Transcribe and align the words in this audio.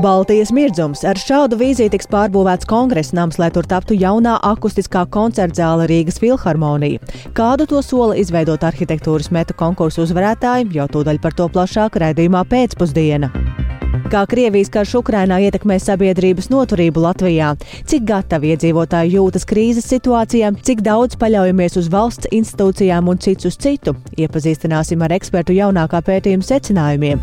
Baltijas 0.00 0.48
mirdzums 0.56 1.02
ar 1.04 1.18
šādu 1.20 1.58
vīziju 1.60 1.90
tiks 1.92 2.08
pārbūvēts 2.08 2.68
kongresa 2.70 3.18
nams, 3.18 3.36
lai 3.42 3.50
tur 3.52 3.68
taptu 3.68 3.98
jaunā 3.98 4.38
akustiskā 4.48 5.02
koncerta 5.12 5.60
zāle 5.60 5.88
Rīgas 5.90 6.16
filharmonija. 6.22 7.04
Kādu 7.36 7.68
to 7.68 7.82
sola 7.84 8.16
izveidot 8.16 8.64
arhitektūras 8.64 9.28
metu 9.34 9.56
konkursu 9.60 10.06
uzvarētāji, 10.06 10.70
jau 10.78 10.88
tūdaļ 10.96 11.20
par 11.20 11.36
to 11.36 11.52
plašāk 11.52 12.00
raidījumā 12.00 12.46
pēcpusdiena. 12.48 13.59
Kā 14.10 14.24
Krievijas 14.26 14.72
karš 14.74 14.96
Ukrainā 14.98 15.36
ietekmē 15.44 15.76
sabiedrības 15.78 16.48
noturību 16.50 17.04
Latvijā, 17.04 17.52
cik 17.86 18.08
gatavi 18.08 18.50
iedzīvotāji 18.56 19.14
jūtas 19.14 19.46
krīzes 19.46 19.86
situācijā, 19.86 20.50
cik 20.66 20.82
daudz 20.82 21.14
paļaujamies 21.20 21.78
uz 21.78 21.86
valsts 21.92 22.26
institūcijām 22.34 23.06
un 23.12 23.22
cits 23.22 23.46
uz 23.46 23.54
citu, 23.54 23.94
iepazīstināsim 24.18 25.06
ar 25.06 25.14
ekspertu 25.14 25.54
jaunākā 25.54 26.02
pētījuma 26.10 26.42
secinājumiem 26.42 27.22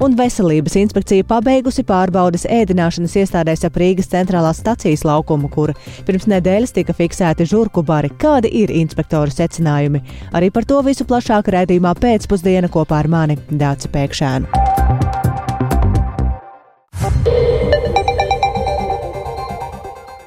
un 0.00 0.14
veselības 0.16 0.76
inspekcija 0.80 1.26
pabeigusi 1.28 1.82
pārbaudas 1.84 2.46
ēdināšanas 2.48 3.16
iestādēs 3.20 3.66
ap 3.66 3.76
Rīgas 3.82 4.08
centrālās 4.12 4.62
stacijas 4.62 5.02
laukumu, 5.04 5.50
kur 5.52 5.74
pirms 6.06 6.28
nedēļas 6.30 6.76
tika 6.78 6.94
fiksēti 6.96 7.48
žurku 7.50 7.82
bari. 7.84 8.12
Kādi 8.22 8.54
ir 8.62 8.72
inspektoru 8.72 9.34
secinājumi? 9.34 10.04
Arī 10.32 10.54
par 10.54 10.64
to 10.64 10.80
visu 10.86 11.04
plašāk 11.10 11.52
raidījumā 11.52 11.96
pēcpusdiena 12.00 12.72
kopā 12.72 13.02
ar 13.02 13.10
mani 13.12 13.40
Dāci 13.50 13.92
Pēkšēnu. 13.92 14.69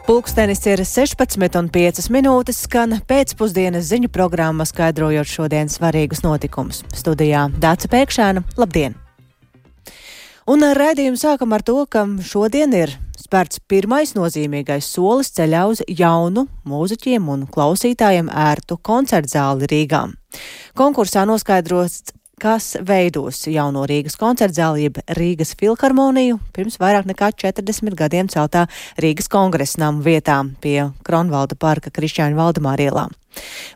Pulkstenis 0.03 0.59
ir 0.67 0.81
16,5 0.83 2.09
minūtes, 2.11 2.57
skan 2.65 2.97
pēcpusdienas 3.07 3.87
ziņu 3.87 4.11
programma, 4.13 4.65
skaidrojot 4.67 5.29
šodienas 5.31 5.79
svarīgus 5.79 6.21
notikumus. 6.25 6.83
Studijā 6.93 7.47
Dāca 7.63 7.89
Pēkšēna, 7.89 8.43
labdien! 8.59 8.99
Un 10.43 10.65
raidījumu 10.75 11.15
sākam 11.15 11.55
ar 11.55 11.63
to, 11.63 11.77
ka 11.88 12.03
šodien 12.19 12.75
ir 12.75 12.91
spērts 13.15 13.61
pirmais 13.71 14.11
nozīmīgais 14.17 14.89
solis 14.91 15.31
ceļā 15.38 15.61
uz 15.71 15.81
jaunu 15.88 16.49
mūziķiem 16.67 17.30
un 17.31 17.45
klausītājiem 17.47 18.27
ērtu 18.27 18.77
koncertzāli 18.83 19.69
Rīgā. 19.71 20.03
Konkursā 20.75 21.23
noskaidrots 21.30 22.11
kas 22.44 22.73
veidos 22.83 23.45
jauno 23.47 23.86
Rīgas 23.88 24.17
koncertzāli, 24.19 24.89
jeb 24.89 24.99
Rīgas 25.16 25.53
filharmoniju, 25.59 26.41
pirms 26.55 26.75
vairāk 26.81 27.08
nekā 27.08 27.31
40 27.39 27.95
gadiem 27.99 28.31
celtā 28.31 28.66
Rīgas 28.99 29.31
kongresnām 29.31 30.03
vietā 30.03 30.41
pie 30.64 30.89
Kronvalda 31.08 31.55
parka 31.59 31.94
Krišķāņu 31.94 32.39
Valdemāra 32.39 32.89
ielām. 32.89 33.16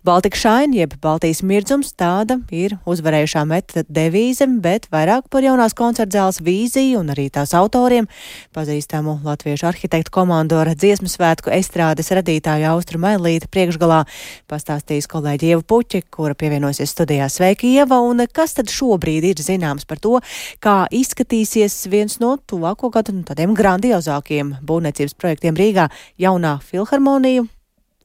Baltika 0.06 0.38
Šaina, 0.38 0.76
jeb 0.78 0.94
Baltijas 1.02 1.42
mirdzums, 1.44 1.90
tāda 1.98 2.38
ir 2.54 2.78
uzvarējušā 2.88 3.44
meta 3.50 3.84
devīze, 3.90 4.46
bet 4.62 4.88
vairāk 4.94 5.28
par 5.34 5.44
jaunās 5.46 5.76
koncertzāles 5.78 6.40
vīziju 6.46 7.02
un 7.02 7.12
arī 7.14 7.28
tās 7.34 7.54
autoriem 7.58 8.08
pazīstamu 8.56 9.18
latviešu 9.26 9.68
arhitektu 9.72 10.14
komandu 10.14 10.60
ar 10.62 10.72
dziesmu 10.76 11.10
svētku 11.12 11.52
estrādes 11.56 12.14
radītāju 12.14 12.70
Austru 12.72 13.02
Mailīta 13.04 13.50
priekšgalā 13.52 14.04
pastāstīs 14.52 15.10
kolēģi 15.12 15.52
Ieva 15.52 15.66
Puķi, 15.68 16.04
kura 16.14 16.38
pievienosies 16.38 16.94
studijā. 16.96 17.28
Sveiki, 17.32 17.74
Ieva! 17.76 18.00
Un 18.06 18.24
kas 18.32 18.56
tad 18.58 18.72
šobrīd 18.72 19.32
ir 19.32 19.44
zināms 19.44 19.88
par 19.90 20.02
to, 20.04 20.22
kā 20.64 20.78
izskatīsies 20.94 21.84
viens 21.92 22.20
no 22.24 22.38
tuvāko 22.38 22.94
gadu 22.94 23.18
nu, 23.18 23.26
tādiem 23.28 23.58
grandiozākiem 23.58 24.58
būvniecības 24.62 25.18
projektiem 25.20 25.58
Rīgā- 25.58 25.90
jaunā 26.26 26.58
filharmonija 26.62 27.48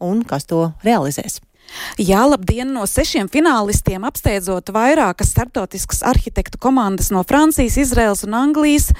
un 0.03 0.23
kas 0.27 0.49
to 0.51 0.69
realizēs. 0.87 1.41
Jā, 2.01 2.23
labdien! 2.29 2.73
No 2.75 2.85
sešiem 2.89 3.29
finālistiem 3.33 4.05
apsteidzot 4.05 4.73
vairākas 4.75 5.31
starptautiskas 5.33 6.03
arhitektu 6.05 6.61
komandas 6.61 7.11
no 7.15 7.23
Francijas, 7.25 7.79
Izraels 7.81 8.25
un 8.27 8.37
Anglijas, 8.37 8.91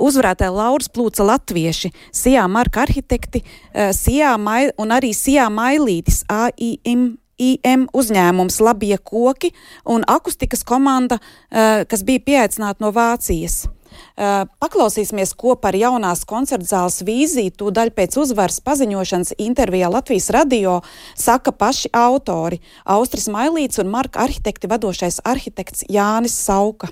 uzvarētāja 0.00 0.54
Lauras 0.54 0.88
plūca 0.92 1.26
latvieši, 1.28 1.92
Sijā 2.14 2.46
Marka 2.48 2.86
arhitekti, 2.86 3.42
eh, 3.72 3.90
Sijā 3.92 4.38
Mai 4.40 4.70
un 4.78 4.94
arī 4.96 5.12
Sijā 5.16 5.48
Mailītis 5.52 6.24
AIM. 6.28 7.18
IM 7.42 7.88
uzņēmums 7.96 8.60
Labie 8.60 8.96
koki 8.98 9.50
un 9.88 10.04
akustikas 10.06 10.62
komanda, 10.62 11.18
eh, 11.50 11.84
kas 11.84 12.04
bija 12.04 12.20
pieaicināta 12.20 12.80
no 12.80 12.92
Vācijas. 12.92 13.66
Paklausīsimies, 14.16 15.34
ko 15.38 15.56
par 15.56 15.76
jaunās 15.78 16.24
koncertzāles 16.28 17.02
vīziju 17.06 17.54
tūdaļ 17.58 17.92
pēc 17.96 18.18
uzvaras 18.22 18.60
paziņošanas 18.64 19.36
intervijā 19.42 19.90
Latvijas 19.92 20.30
radio 20.34 20.80
saka 21.18 21.52
paši 21.52 21.92
autori- 21.92 22.60
Austris 22.96 23.28
Mailīts 23.28 23.80
un 23.82 23.90
Marka 23.90 24.20
arhitekti 24.24 24.68
vadošais 24.68 25.20
arhitekts 25.24 25.84
Jānis 25.88 26.36
Sauka. 26.36 26.88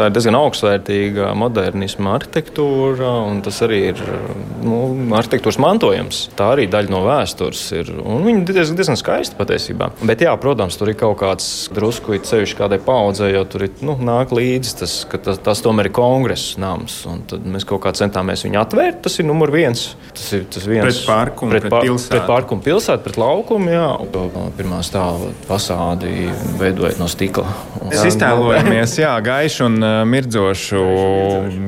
Tā 0.00 0.06
ir 0.08 0.14
diezgan 0.16 0.36
augstvērtīga 0.38 1.26
modernisma 1.36 2.14
arhitektūra, 2.16 3.10
un 3.28 3.42
tas 3.44 3.58
arī 3.66 3.80
ir 3.90 3.98
nu, 4.64 4.78
arhitektūras 5.18 5.58
mantojums. 5.60 6.22
Tā 6.38 6.46
arī 6.54 6.64
daļa 6.72 6.88
no 6.88 7.02
vēstures 7.04 7.60
ir. 7.76 7.90
Viņa 8.00 8.40
ir 8.40 8.46
diezgan, 8.48 8.78
diezgan 8.78 8.96
skaista 8.96 9.36
patiesībā. 9.36 9.90
Bet, 10.08 10.24
jā, 10.24 10.32
protams, 10.40 10.78
tur 10.80 10.88
ir 10.88 10.96
kaut 10.96 11.18
kāds 11.20 11.50
drusku 11.76 12.16
ceļš 12.16 12.54
kādai 12.56 12.78
paudzei, 12.80 13.34
jo 13.34 13.42
tur 13.52 13.66
ir, 13.66 13.74
nu, 13.84 13.98
nāk 14.00 14.32
līdzi 14.32 14.72
tas, 14.80 14.94
ka 15.10 15.20
tas, 15.20 15.42
tas 15.44 15.60
tomēr 15.66 15.90
ir 15.90 15.94
kongresa 16.00 16.64
nams. 16.64 17.02
Tad 17.28 17.44
mēs 17.44 17.68
kaut 17.68 17.84
kā 17.84 17.92
centāmies 18.00 18.46
viņu 18.48 18.62
atvērt. 18.62 19.02
Tas 19.04 19.20
ir 19.20 19.28
numur 19.28 19.52
viens. 19.52 19.84
Tas 20.16 20.32
ir 20.38 20.48
tas 20.48 20.64
viens 20.64 20.88
pret 20.88 21.02
parku 21.10 21.44
un 21.44 21.52
pret, 21.52 21.68
pret 21.68 21.76
pilsētu. 21.90 22.14
Pret 22.16 22.26
parku 22.32 22.56
un 22.56 22.64
pilsētu, 22.64 23.04
pret 23.10 23.20
laukumu. 23.20 23.76
Jā, 23.76 23.84
pirmā 24.56 24.80
stāva 24.86 25.28
fasādi 25.44 26.30
veidojot 26.56 27.04
no 27.04 27.12
stikla. 27.12 27.52
Mēs 27.84 28.14
iztēlojamies, 28.14 28.96
jā, 29.04 29.12
gaišu 29.28 29.68
un 29.68 29.89
Uh, 29.89 29.89
mirdzošu 30.10 30.82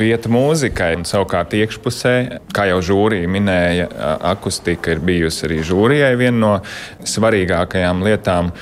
vietu 0.01 0.33
mūzikai. 0.33 0.93
Un, 0.99 1.07
savukārt, 1.09 1.55
iekšpusē, 1.59 2.15
kā 2.55 2.69
jau 2.71 2.81
žūrija 2.93 3.31
minēja, 3.31 3.89
akustika 4.33 4.95
ir 4.95 5.03
bijusi 5.05 5.47
arī 5.49 5.63
žūrijai 5.67 6.13
viena 6.21 6.39
no 6.43 6.53
svarīgākajām 7.09 8.05
lietām. 8.07 8.53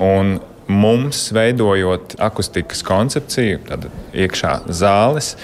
Un 0.00 0.38
mums, 0.70 1.26
veidojot 1.34 2.14
akustikas 2.22 2.84
koncepciju, 2.86 3.58
tad 3.66 3.88
iekšā 4.14 4.54
zāles, 4.70 5.34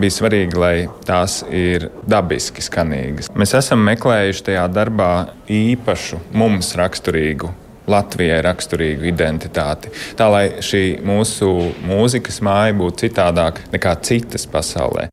bija 0.00 0.18
svarīgi, 0.18 0.60
lai 0.60 0.74
tās 1.08 1.40
ir 1.48 1.88
dabiski 2.10 2.64
skanīgas. 2.64 3.32
Mēs 3.32 3.56
esam 3.58 3.84
meklējuši 3.88 4.48
tajā 4.50 4.68
darbā 4.76 5.12
īpašu, 5.50 6.20
mums 6.36 6.74
raksturīgu 6.78 7.54
Latvijai 7.90 8.42
raksturīgu 8.44 9.10
identitāti. 9.10 9.92
Tā 10.18 10.28
lai 10.32 10.44
šī 10.64 10.84
mūsu 11.04 11.50
mūzikas 11.84 12.40
māja 12.44 12.76
būtu 12.78 13.06
citādāka 13.06 13.68
nekā 13.74 13.98
citas 14.04 14.48
pasaulē. 14.50 15.10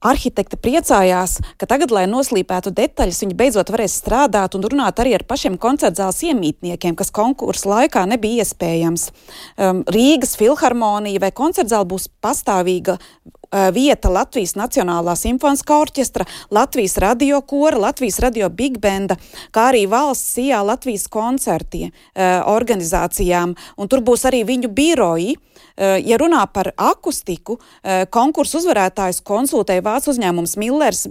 Arhitekti 0.00 0.56
priecājās, 0.56 1.34
ka 1.60 1.66
tagad, 1.68 1.90
lai 1.92 2.06
noslīpētu 2.08 2.70
detaļas, 2.72 3.18
viņi 3.20 3.34
beidzot 3.36 3.68
varēs 3.68 3.98
strādāt 4.00 4.54
un 4.56 4.64
runāt 4.64 5.02
arī 5.02 5.12
ar 5.18 5.26
pašiem 5.28 5.58
koncertzāles 5.60 6.22
iemītniekiem, 6.24 6.94
kas 6.96 7.12
konkursa 7.12 7.68
laikā 7.68 8.06
nebija 8.08 8.46
iespējams. 8.46 9.10
Um, 9.60 9.82
Rīgas 9.92 10.38
filharmonija 10.40 11.20
vai 11.20 11.28
koncertzāle 11.36 11.84
būs 11.92 12.08
pastāvīga 12.24 12.96
vieta 13.74 14.10
Latvijas 14.12 14.54
Nacionālā 14.58 15.16
simfoniskā 15.18 15.78
orķestra, 15.82 16.26
Latvijas 16.54 16.96
radio 17.02 17.40
kora, 17.42 17.78
Latvijas 17.88 18.20
radio 18.22 18.48
big 18.50 18.78
benda, 18.78 19.16
kā 19.54 19.70
arī 19.72 19.86
valsts 19.90 20.36
sijā 20.38 20.60
Latvijas 20.66 21.08
koncertie 21.10 21.90
uh, 21.90 22.46
organizācijām, 22.50 23.56
un 23.76 23.90
tur 23.90 24.04
būs 24.06 24.26
arī 24.30 24.44
viņu 24.48 24.70
biroji. 24.74 25.36
Uh, 25.80 25.96
ja 26.04 26.18
runā 26.20 26.42
par 26.52 26.72
akustiku, 26.76 27.56
konkursu 28.12 28.58
uzvarētājus 28.60 29.22
konsultēja 29.24 29.82
vācu 29.84 30.10
uzņēmums 30.12 30.56
Millers 30.60 31.06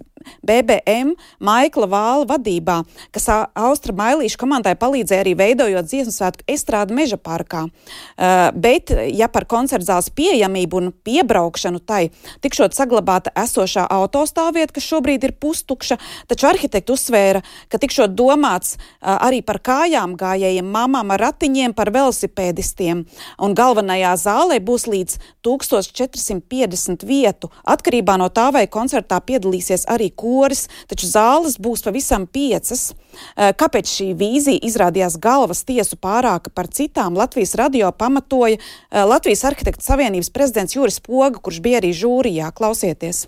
BBM 0.46 1.16
Maikla 1.41 1.88
Vāla 1.90 2.28
vadībā, 2.28 2.75
kas 3.16 3.25
Austra 3.57 3.96
Mailīša 3.96 4.38
komandai 4.40 4.75
palīdzēja 4.80 5.24
arī 5.24 5.34
veidojot 5.40 5.88
dziesmu 5.88 6.13
svētku 6.13 6.46
estrādu 6.53 6.94
meža 6.97 7.18
parkā. 7.18 7.66
Uh, 7.66 8.50
bet, 8.53 8.94
ja 9.16 9.30
par 9.31 9.47
koncertzāles 9.50 10.12
pieejamību 10.13 10.81
un 10.81 10.91
piebraukšanu 10.94 11.81
tai 11.81 12.09
tikšot 12.44 12.78
saglabāta 12.78 13.33
esošā 13.39 13.88
autostāvvieta, 13.89 14.75
kas 14.75 14.89
šobrīd 14.92 15.25
ir 15.25 15.36
pustukša, 15.39 15.98
taču 16.30 16.50
arhitekti 16.51 16.94
uzsvēra, 16.94 17.42
ka 17.72 17.81
tikšot 17.81 18.13
domāts 18.18 18.77
arī 19.01 19.42
par 19.45 19.62
kājām 19.65 20.15
gājējiem, 20.19 20.68
mamām 20.69 21.15
ar 21.15 21.24
ratiņiem, 21.30 21.74
par 21.77 21.92
velosipēdistiem. 21.95 23.06
Un 23.44 23.56
galvenajā 23.57 24.13
zālē 24.19 24.58
būs 24.63 24.85
līdz 24.89 25.17
1450 25.45 27.06
vietu, 27.07 27.50
atkarībā 27.63 28.17
no 28.21 28.29
tā, 28.33 28.50
vai 28.56 28.65
koncertā 28.71 29.19
piedalīsies 29.23 29.88
arī 29.91 30.09
koris, 30.11 30.67
taču 30.91 31.09
zāles 31.09 31.57
būs 31.61 31.85
pavisam 31.85 32.27
piecas. 32.27 32.91
Kāpēc 33.35 33.89
šī 33.89 34.11
vīzija 34.19 34.61
izrādījās 34.69 35.17
galvas 35.21 35.65
tiesu 35.67 35.97
pārāka 35.97 36.53
par 36.53 36.69
citām 36.69 37.17
Latvijas 37.17 37.56
radio 37.59 37.91
pamatoja 37.91 38.59
Latvijas 38.91 39.44
Arhitektu 39.50 39.85
Savienības 39.85 40.31
prezidents 40.35 40.77
Juris 40.77 41.01
Poga, 41.03 41.39
kurš 41.41 41.59
bija 41.65 41.81
arī 41.83 41.91
žūrijā. 41.95 42.53
Klausieties! 42.55 43.27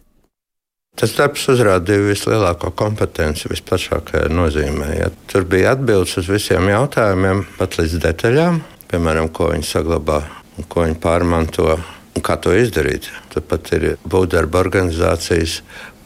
Tas 0.99 1.13
darbs 1.15 1.45
uzrādīja 1.47 2.03
vislielāko 2.03 2.73
kompetenci, 2.75 3.47
visplašākajā 3.47 4.27
nozīmē. 4.27 4.89
Ja. 4.97 5.07
Tur 5.31 5.45
bija 5.47 5.71
atbildes 5.77 6.17
uz 6.19 6.27
visiem 6.27 6.67
jautājumiem, 6.67 7.45
pat 7.55 7.77
līdz 7.79 7.95
detaļām, 8.03 8.59
piemēram, 8.91 9.31
ko 9.31 9.53
viņi 9.53 9.69
saglabā 9.69 10.19
un 10.19 10.40
ko 10.69 10.85
viņi 10.85 10.99
pārmanto 11.01 11.75
Un 12.11 12.23
kā 12.25 12.35
to 12.43 12.53
izdarīt? 12.55 13.07
Tāpat 13.31 13.69
ir 13.77 13.85
būvdarba 14.03 14.59
organizācijas 14.61 15.61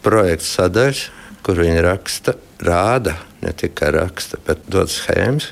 projekts 0.06 0.52
sadaļas, 0.58 1.06
kur 1.46 1.62
viņi 1.62 1.82
raksta, 1.86 2.36
rāda, 2.66 3.16
ne 3.42 3.54
tikai 3.58 3.92
raksta, 3.98 4.42
bet 4.46 4.68
dod 4.72 4.92
schēmas 4.94 5.52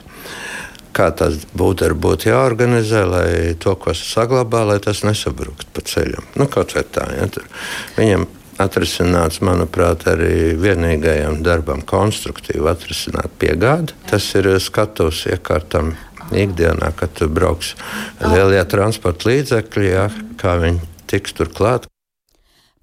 kā 0.94 1.07
tas 1.17 1.39
būtu 1.57 1.88
būt 1.97 2.27
jāorganizē, 2.27 3.00
lai 3.09 3.29
to, 3.57 3.73
ko 3.81 3.95
saglabā, 3.97 4.59
lai 4.69 4.77
tas 4.77 5.01
nesabruktu 5.01 5.65
pa 5.73 5.81
ceļam. 5.89 6.27
Nu, 6.38 6.45
kaut 6.45 6.75
kā 6.77 6.83
tā. 6.85 7.07
Ja, 7.17 7.25
tur. 7.33 7.47
Viņam 7.97 8.27
atrisināts, 8.61 9.41
manuprāt, 9.41 10.05
arī 10.11 10.53
vienīgajam 10.53 11.41
darbam 11.41 11.81
konstruktīvi 11.81 12.69
atrisināt 12.69 13.33
piegādi. 13.41 13.97
Tas 14.05 14.27
ir 14.38 14.51
skatuves 14.61 15.25
iekārtam 15.33 15.95
ikdienā, 16.39 16.94
kad 17.00 17.24
brauks 17.33 17.74
lielie 18.21 18.62
transporta 18.69 19.31
līdzekļi, 19.31 19.89
ja, 19.89 20.07
kā 20.41 20.57
viņi 20.62 20.94
tiks 21.12 21.35
tur 21.38 21.51
klāt, 21.53 21.89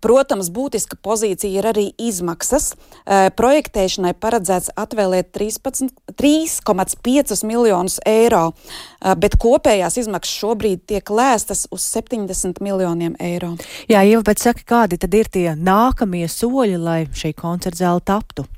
Protams, 0.00 0.48
būtiska 0.48 0.96
pozīcija 1.04 1.60
ir 1.60 1.66
arī 1.68 1.82
izmaksas. 2.00 2.72
Projektēšanai 3.36 4.14
paredzēts 4.16 4.72
atvēlēt 4.80 5.28
3,5 5.36 7.44
miljonus 7.44 8.00
eiro, 8.08 8.56
bet 9.20 9.36
kopējās 9.40 9.98
izmaksas 10.00 10.38
šobrīd 10.40 10.88
tiek 10.88 11.04
lēstas 11.12 11.68
uz 11.68 11.84
70 11.92 12.64
miljoniem 12.64 13.12
eiro. 13.20 13.60
Jā, 13.92 14.00
jau 14.08 14.24
pēc 14.24 14.40
saka, 14.48 14.64
kādi 14.72 14.96
tad 15.00 15.12
ir 15.20 15.28
tie 15.28 15.52
nākamie 15.52 16.24
soļi, 16.32 16.80
lai 16.80 17.04
šī 17.12 17.36
koncerta 17.36 17.84
zāle 17.84 18.00
taptu? 18.00 18.48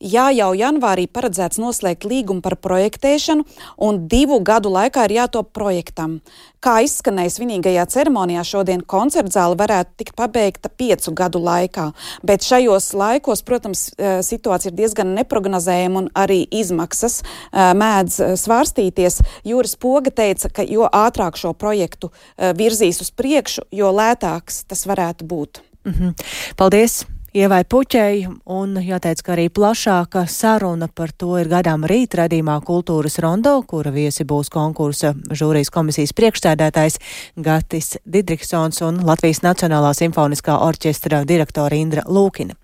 Jā, 0.00 0.30
jau 0.32 0.54
janvārī 0.56 1.02
paredzēts 1.12 1.58
noslēgt 1.60 2.06
līgumu 2.08 2.40
par 2.40 2.54
projektēšanu, 2.64 3.44
un 3.84 3.98
divu 4.08 4.38
gadu 4.40 4.70
laikā 4.72 5.04
ir 5.04 5.18
jātop 5.18 5.50
projektam. 5.52 6.22
Kā 6.64 6.78
izskanēja 6.86 7.34
svinīgajā 7.34 7.84
ceremonijā, 7.92 8.40
šodien 8.48 8.80
koncerta 8.80 9.34
zāle 9.34 9.58
varētu 9.60 9.92
tikt 10.00 10.16
pabeigta 10.16 10.72
piecu 10.72 11.12
gadu 11.12 11.44
laikā. 11.44 11.90
Bet 12.24 12.48
šajos 12.48 12.94
laikos, 12.96 13.44
protams, 13.44 13.90
eh, 13.98 14.22
situācija 14.24 14.72
ir 14.72 14.78
diezgan 14.80 15.12
neprognozējama 15.20 15.98
un 15.98 16.10
arī 16.16 16.46
izmaksas 16.48 17.20
eh, 17.20 17.74
mēdz 17.76 18.20
eh, 18.24 18.34
svārstīties. 18.40 19.20
Jūras 19.44 19.76
Poga 19.76 20.08
teica, 20.10 20.48
ka 20.48 20.64
jo 20.64 20.88
ātrāk 20.88 21.36
šo 21.36 21.52
projektu 21.52 22.08
virzīs 22.38 23.04
uz 23.04 23.10
priekšu, 23.12 23.68
jo 23.70 23.92
lētāks 23.92 24.64
tas 24.64 24.86
varētu 24.88 25.28
būt. 25.28 25.60
Mm 25.84 25.92
-hmm. 25.92 26.14
Paldies! 26.56 27.04
Ievai 27.30 27.60
Puķei, 27.62 28.24
un 28.50 28.72
jāteic, 28.82 29.20
ka 29.22 29.36
arī 29.36 29.44
plašāka 29.54 30.24
saruna 30.26 30.88
par 30.90 31.12
to 31.14 31.36
ir 31.38 31.46
gadām 31.46 31.84
rīt 31.86 32.16
redzīmā 32.18 32.56
Kultūras 32.66 33.20
rondo, 33.22 33.52
kura 33.70 33.92
viesi 33.94 34.26
būs 34.26 34.50
konkursa 34.50 35.12
žūrijas 35.30 35.70
komisijas 35.70 36.10
priekšstādātājs 36.18 36.98
Gatis 37.38 37.92
Didriksons 38.02 38.82
un 38.82 38.98
Latvijas 39.06 39.44
Nacionālā 39.46 39.92
simfoniskā 39.94 40.58
orķestra 40.66 41.22
direktora 41.22 41.78
Indra 41.78 42.02
Lūkina. 42.10 42.58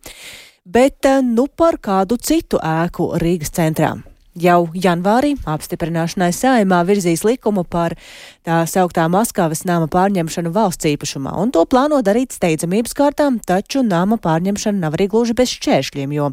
Bet 0.66 1.06
eh, 1.06 1.22
nu 1.22 1.46
par 1.46 1.78
kādu 1.78 2.18
citu 2.18 2.58
ēku 2.58 3.12
Rīgas 3.22 3.54
centrā. 3.54 3.94
Jau 4.36 4.66
janvārī 4.76 5.30
apstiprināšanai 5.48 6.28
saimā 6.36 6.82
virzīs 6.84 7.22
likumu 7.24 7.62
par 7.64 7.94
tā 8.44 8.58
sauktā 8.68 9.06
Maskavas 9.08 9.62
nama 9.64 9.88
pārņemšanu 9.88 10.52
valsts 10.52 10.88
īpašumā, 10.90 11.32
un 11.40 11.54
to 11.54 11.62
plāno 11.64 12.02
darīt 12.04 12.36
steidzamības 12.36 12.92
kārtām, 12.98 13.38
taču 13.40 13.80
nama 13.86 14.18
pārņemšana 14.20 14.82
nav 14.82 14.98
arī 14.98 15.06
gluži 15.14 15.32
bez 15.38 15.54
šķēršļiem, 15.56 16.12
jo 16.18 16.28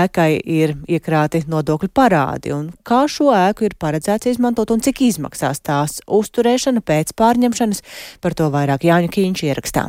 ēkai 0.00 0.28
ir 0.36 0.76
iekrāti 0.84 1.46
nodokļu 1.48 1.88
parādi, 1.96 2.52
un 2.52 2.68
kā 2.84 3.06
šo 3.08 3.32
ēku 3.32 3.70
ir 3.70 3.78
paredzēts 3.80 4.28
izmantot 4.34 4.74
un 4.76 4.84
cik 4.84 5.00
izmaksās 5.08 5.64
tās 5.64 6.02
uzturēšana 6.04 6.84
pēc 6.84 7.16
pārņemšanas, 7.16 7.82
par 8.20 8.36
to 8.36 8.52
vairāk 8.52 8.84
Jāņa 8.84 9.16
Kīņš 9.16 9.46
ierakstā. 9.48 9.88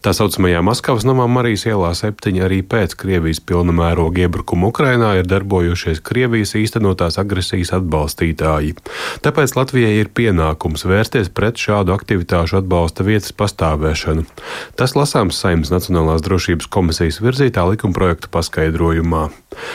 Tā 0.00 0.14
saucamajā 0.16 0.62
Maskavas 0.64 1.04
namā 1.04 1.26
Marijas 1.28 1.66
ielā 1.68 1.90
septiņi 1.98 2.40
arī 2.46 2.60
pēc 2.64 2.94
Krievijas 2.96 3.42
pilna 3.44 3.74
mēroga 3.76 4.22
iebrukuma 4.24 4.70
Ukrainā 4.70 5.10
ir 5.18 5.26
darbojušies 5.28 6.00
Krievijas 6.06 6.54
īstenotās 6.56 7.18
agresijas 7.20 7.74
atbalstītāji. 7.76 8.76
Tāpēc 9.20 9.52
Latvijai 9.58 9.98
ir 9.98 10.08
pienākums 10.16 10.86
vērsties 10.88 11.28
pret 11.36 11.60
šādu 11.60 11.92
aktivitāšu 11.92 12.62
atbalsta 12.62 13.04
vietas 13.04 13.34
pastāvēšanu. 13.36 14.24
Tas 14.80 14.96
lasāms 14.96 15.36
Saimnes 15.42 15.74
Nacionālās 15.74 16.24
drošības 16.24 16.70
komisijas 16.72 17.20
virzītā 17.20 17.66
likumprojekta 17.68 18.32
paskaidrojumā. 18.32 19.26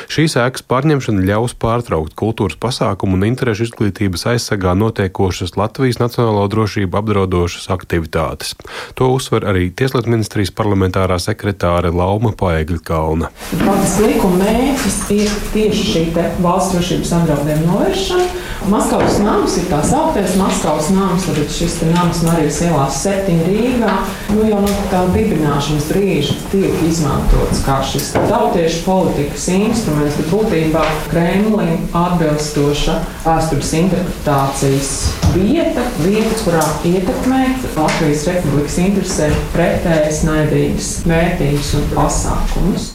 Šīs 0.10 0.38
ēkas 0.40 0.66
pārņemšana 0.66 1.26
ļaus 1.28 1.54
pārtraukt 1.60 2.16
kultūras 2.18 2.58
pasākumu 2.58 3.20
un 3.20 3.28
interešu 3.30 3.68
izglītības 3.68 4.26
aizsargā 4.34 4.74
notiekošas 4.80 5.54
Latvijas 5.60 6.00
nacionālo 6.02 6.48
drošību 6.50 6.98
apdraudošas 7.02 7.70
aktivitātes. 7.76 8.56
To 8.98 9.12
uzsver 9.14 9.46
arī 9.52 9.68
Tieslietu 9.76 10.05
ārlietu 10.06 10.14
ministrijas 10.14 10.52
parlamentārā 10.54 11.18
sekretāre 11.20 11.92
Lauma 11.92 12.32
Paegļa 12.38 12.80
Kalna. 12.86 13.30
Pats 13.66 14.00
likuma 14.00 14.44
mērķis 14.44 14.98
ir 15.12 15.30
tieši 15.54 15.86
šī 15.92 16.04
valsts 16.42 16.76
drošības 16.76 17.14
apdraudējuma 17.20 17.72
novēršana. 17.72 18.28
Maskavas 18.70 19.20
nams 19.22 19.58
ir 19.60 19.68
tā 19.70 19.82
sauktais 19.86 20.36
Maskavas 20.40 20.90
nams, 20.94 21.26
tad 21.28 21.52
šis 21.54 21.76
nams 21.92 22.24
Marijas 22.26 22.62
ielās 22.66 23.02
septiņi 23.04 23.46
Rīgā. 23.50 23.92
Nu, 24.34 24.46
jau 24.48 24.62
no 24.64 24.72
tā 24.90 25.04
dibināšanas 25.14 25.90
brīža 25.92 26.38
tiek 26.54 26.80
izmantots 26.88 27.62
kā 27.66 27.82
šis 27.86 28.14
tautiešu 28.16 28.82
politikas 28.88 29.50
instruments, 29.54 30.18
bet 30.18 30.32
būtībā 30.34 30.86
Kremlim 31.12 31.86
atbilstoša 31.94 32.98
vēstures 33.26 33.76
interpretācijas 33.82 34.96
vieta, 35.36 35.86
vieta, 36.02 36.42
kurā 36.42 36.64
ietekmēt 36.88 37.70
Latvijas 37.76 38.26
Republikas 38.32 38.80
interesē 38.82 39.30
pretēji 39.54 39.95
pretējas 39.96 40.24
naidīgas 40.28 40.88
vērtības 41.08 41.70
un 41.78 41.86
pasākumus. 41.94 42.88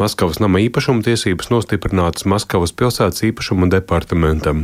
Maskavas 0.00 0.38
nama 0.40 0.62
īpašuma 0.64 1.04
tiesības 1.04 1.50
nostiprinātas 1.52 2.24
Maskavas 2.24 2.72
pilsētas 2.72 3.20
īpašuma 3.26 3.66
departamentam. 3.68 4.62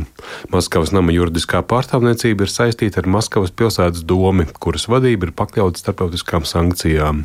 Maskavas 0.49 0.89
nama 0.95 1.13
juridiskā 1.13 1.59
pārstāvniecība 1.61 2.47
ir 2.47 2.49
saistīta 2.49 3.03
ar 3.03 3.09
Maskavas 3.13 3.53
pilsētas 3.53 4.01
domi, 4.09 4.47
kuras 4.57 4.87
vadība 4.89 5.27
ir 5.27 5.33
pakļauta 5.37 5.77
starptautiskām 5.77 6.41
sankcijām. 6.41 7.19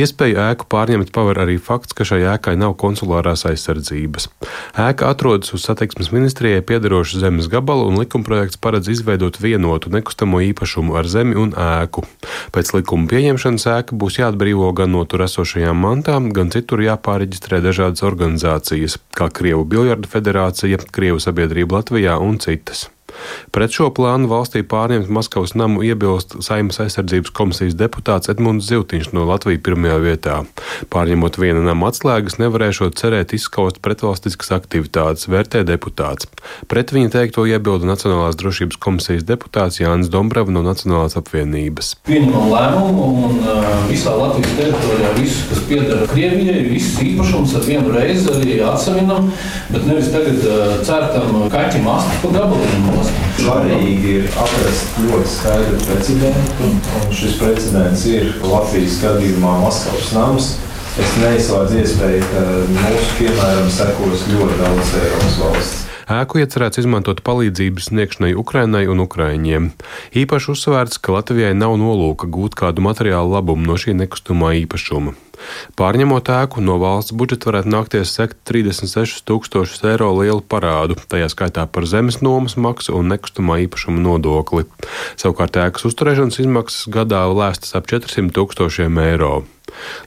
Iespēju 0.00 0.38
ēku 0.40 0.70
pārņemt 0.72 1.12
paver 1.12 1.42
arī 1.44 1.58
fakts, 1.60 1.92
ka 1.92 2.06
šai 2.08 2.22
ēkai 2.30 2.54
nav 2.56 2.78
konsulārās 2.80 3.44
aizsardzības. 3.50 4.30
Ēka 4.80 5.12
atrodas 5.12 5.52
uz 5.52 5.68
satiksmes 5.68 6.08
ministrijai 6.16 6.64
piedarošu 6.64 7.20
zemes 7.20 7.50
gabalu, 7.52 7.90
un 7.92 8.00
likumprojekts 8.00 8.56
paredz 8.56 8.88
izveidot 8.88 9.36
vienotu 9.36 9.92
nekustamo 9.92 10.40
īpašumu 10.48 10.96
ar 10.96 11.12
zemi 11.12 11.36
un 11.36 11.52
ēku. 11.52 12.06
Pēc 12.56 12.72
likuma 12.78 13.04
pieņemšanas 13.12 13.68
ēka 13.76 14.00
būs 14.00 14.16
jāatbrīvo 14.22 14.72
gan 14.80 14.96
no 14.96 15.04
tur 15.04 15.28
esošajām 15.28 15.76
mantām, 15.84 16.32
gan 16.32 16.48
citur 16.56 16.80
jāpāreģistrē 16.88 17.49
reģistrē 17.50 17.60
dažādas 17.66 18.04
organizācijas, 18.06 18.98
kā 19.16 19.28
Krievu 19.30 19.64
Biljardu 19.66 20.08
federācija, 20.08 20.78
Krievu 20.94 21.18
sabiedrība 21.18 21.80
Latvijā 21.80 22.18
un 22.22 22.38
citas. 22.38 22.88
Pret 23.54 23.74
šo 23.74 23.90
plānu 23.94 24.30
valstī 24.30 24.62
pārņemt 24.66 25.10
Maskavas 25.12 25.56
namu 25.58 25.84
iebilst 25.86 26.36
Saimas 26.44 26.80
aizsardzības 26.82 27.32
komisijas 27.34 27.76
deputāts 27.78 28.30
Edmunds 28.32 28.68
Ziltiņš 28.70 29.10
no 29.16 29.26
Latvijas 29.28 29.64
pirmajā 29.66 29.98
vietā. 30.04 30.36
Pārņemot 30.92 31.38
viena 31.40 31.62
nama 31.64 31.90
atslēgas, 31.90 32.38
nevarēšot 32.42 32.98
cerēt 33.00 33.34
izskaust 33.36 33.80
pretvalstiskas 33.84 34.52
aktivitātes, 34.56 35.28
vērtē 35.30 35.64
deputāts. 35.68 36.28
Pret 36.70 36.94
viņa 36.94 37.12
teikto 37.16 37.46
iebilda 37.48 37.88
Nacionālās 37.88 38.38
drošības 38.40 38.78
komisijas 38.82 39.26
deputāts 39.28 39.80
Jānis 39.82 40.10
Dombrava 40.12 40.52
no 40.54 40.62
Nacionālās 40.66 41.16
apvienības. 41.20 41.94
Pieņemam 42.08 42.50
lēmumu 42.52 43.08
un 43.26 43.40
uh, 43.42 43.68
visā 43.90 44.14
Latvijas 44.16 44.56
teritorijā 44.58 45.12
visus, 45.18 45.42
kas 45.50 45.64
pieder 45.70 46.06
Krievijai, 46.10 46.64
visus 46.70 47.00
īpašumus 47.04 47.56
ar 47.58 47.66
vienu 47.66 47.94
reizi 47.94 48.30
arī 48.34 48.60
atsavinam, 48.66 49.30
bet 49.70 49.86
nevis 49.88 50.12
tagad 50.14 50.44
uh, 50.46 50.76
cērtam 50.86 51.46
kaķim 51.52 51.88
astu 51.90 52.20
pa 52.24 52.34
gabaliem. 52.38 52.88
Svarīgi 53.40 54.16
ir 54.20 54.26
atrast 54.40 54.98
ļoti 55.04 55.32
skaidru 55.34 55.82
precedentu, 55.86 56.70
un 56.70 57.14
šis 57.16 57.36
precedents 57.40 58.06
ir 58.10 58.32
Latvijas 58.44 58.98
gadījumā 59.04 59.58
Maskavas 59.64 60.10
nams. 60.16 60.50
Es 61.00 61.12
neizslēdzu 61.22 61.78
iespēju, 61.84 62.24
ka 62.32 62.48
mūsu 62.74 63.12
piemēram 63.20 63.70
sekos 63.72 64.26
ļoti 64.32 64.58
daudz 64.60 64.96
Eiropas 65.00 65.38
valsts. 65.44 65.86
Ēku 66.10 66.40
iecerēts 66.42 66.80
izmantot 66.82 67.20
palīdzības 67.22 67.92
sniegšanai 67.92 68.32
Ukrainai 68.34 68.82
un 68.90 69.04
Ukraiņiem. 69.04 69.68
Īpaši 70.18 70.50
uzsvērts, 70.56 70.98
ka 70.98 71.14
Latvijai 71.14 71.52
nav 71.54 71.76
nolūka 71.78 72.26
gūt 72.26 72.58
kādu 72.58 72.82
materiālu 72.82 73.36
labumu 73.36 73.68
no 73.70 73.78
šī 73.78 73.94
nekustamā 73.94 74.56
īpašuma. 74.64 75.14
Pārņemot 75.78 76.30
ēku, 76.34 76.62
no 76.64 76.76
valsts 76.82 77.14
budžeta 77.16 77.50
varētu 77.50 77.72
nākties 77.72 78.14
sekt 78.16 78.40
36 78.50 79.24
tūkstošus 79.28 79.84
eiro 79.92 80.10
lielu 80.18 80.42
parādu, 80.42 80.98
tajā 81.10 81.30
skaitā 81.32 81.66
par 81.70 81.86
zemes 81.88 82.20
nomas 82.24 82.56
maksu 82.60 82.96
un 82.98 83.12
nekustamā 83.12 83.60
īpašuma 83.66 84.02
nodokli. 84.04 84.66
Savukārt 85.20 85.60
ēkas 85.60 85.86
uzturēšanas 85.90 86.42
izmaksas 86.44 86.90
gadā 86.92 87.22
lēstas 87.30 87.76
ap 87.78 87.88
400 87.90 88.34
tūkstošiem 88.36 89.00
eiro. 89.06 89.40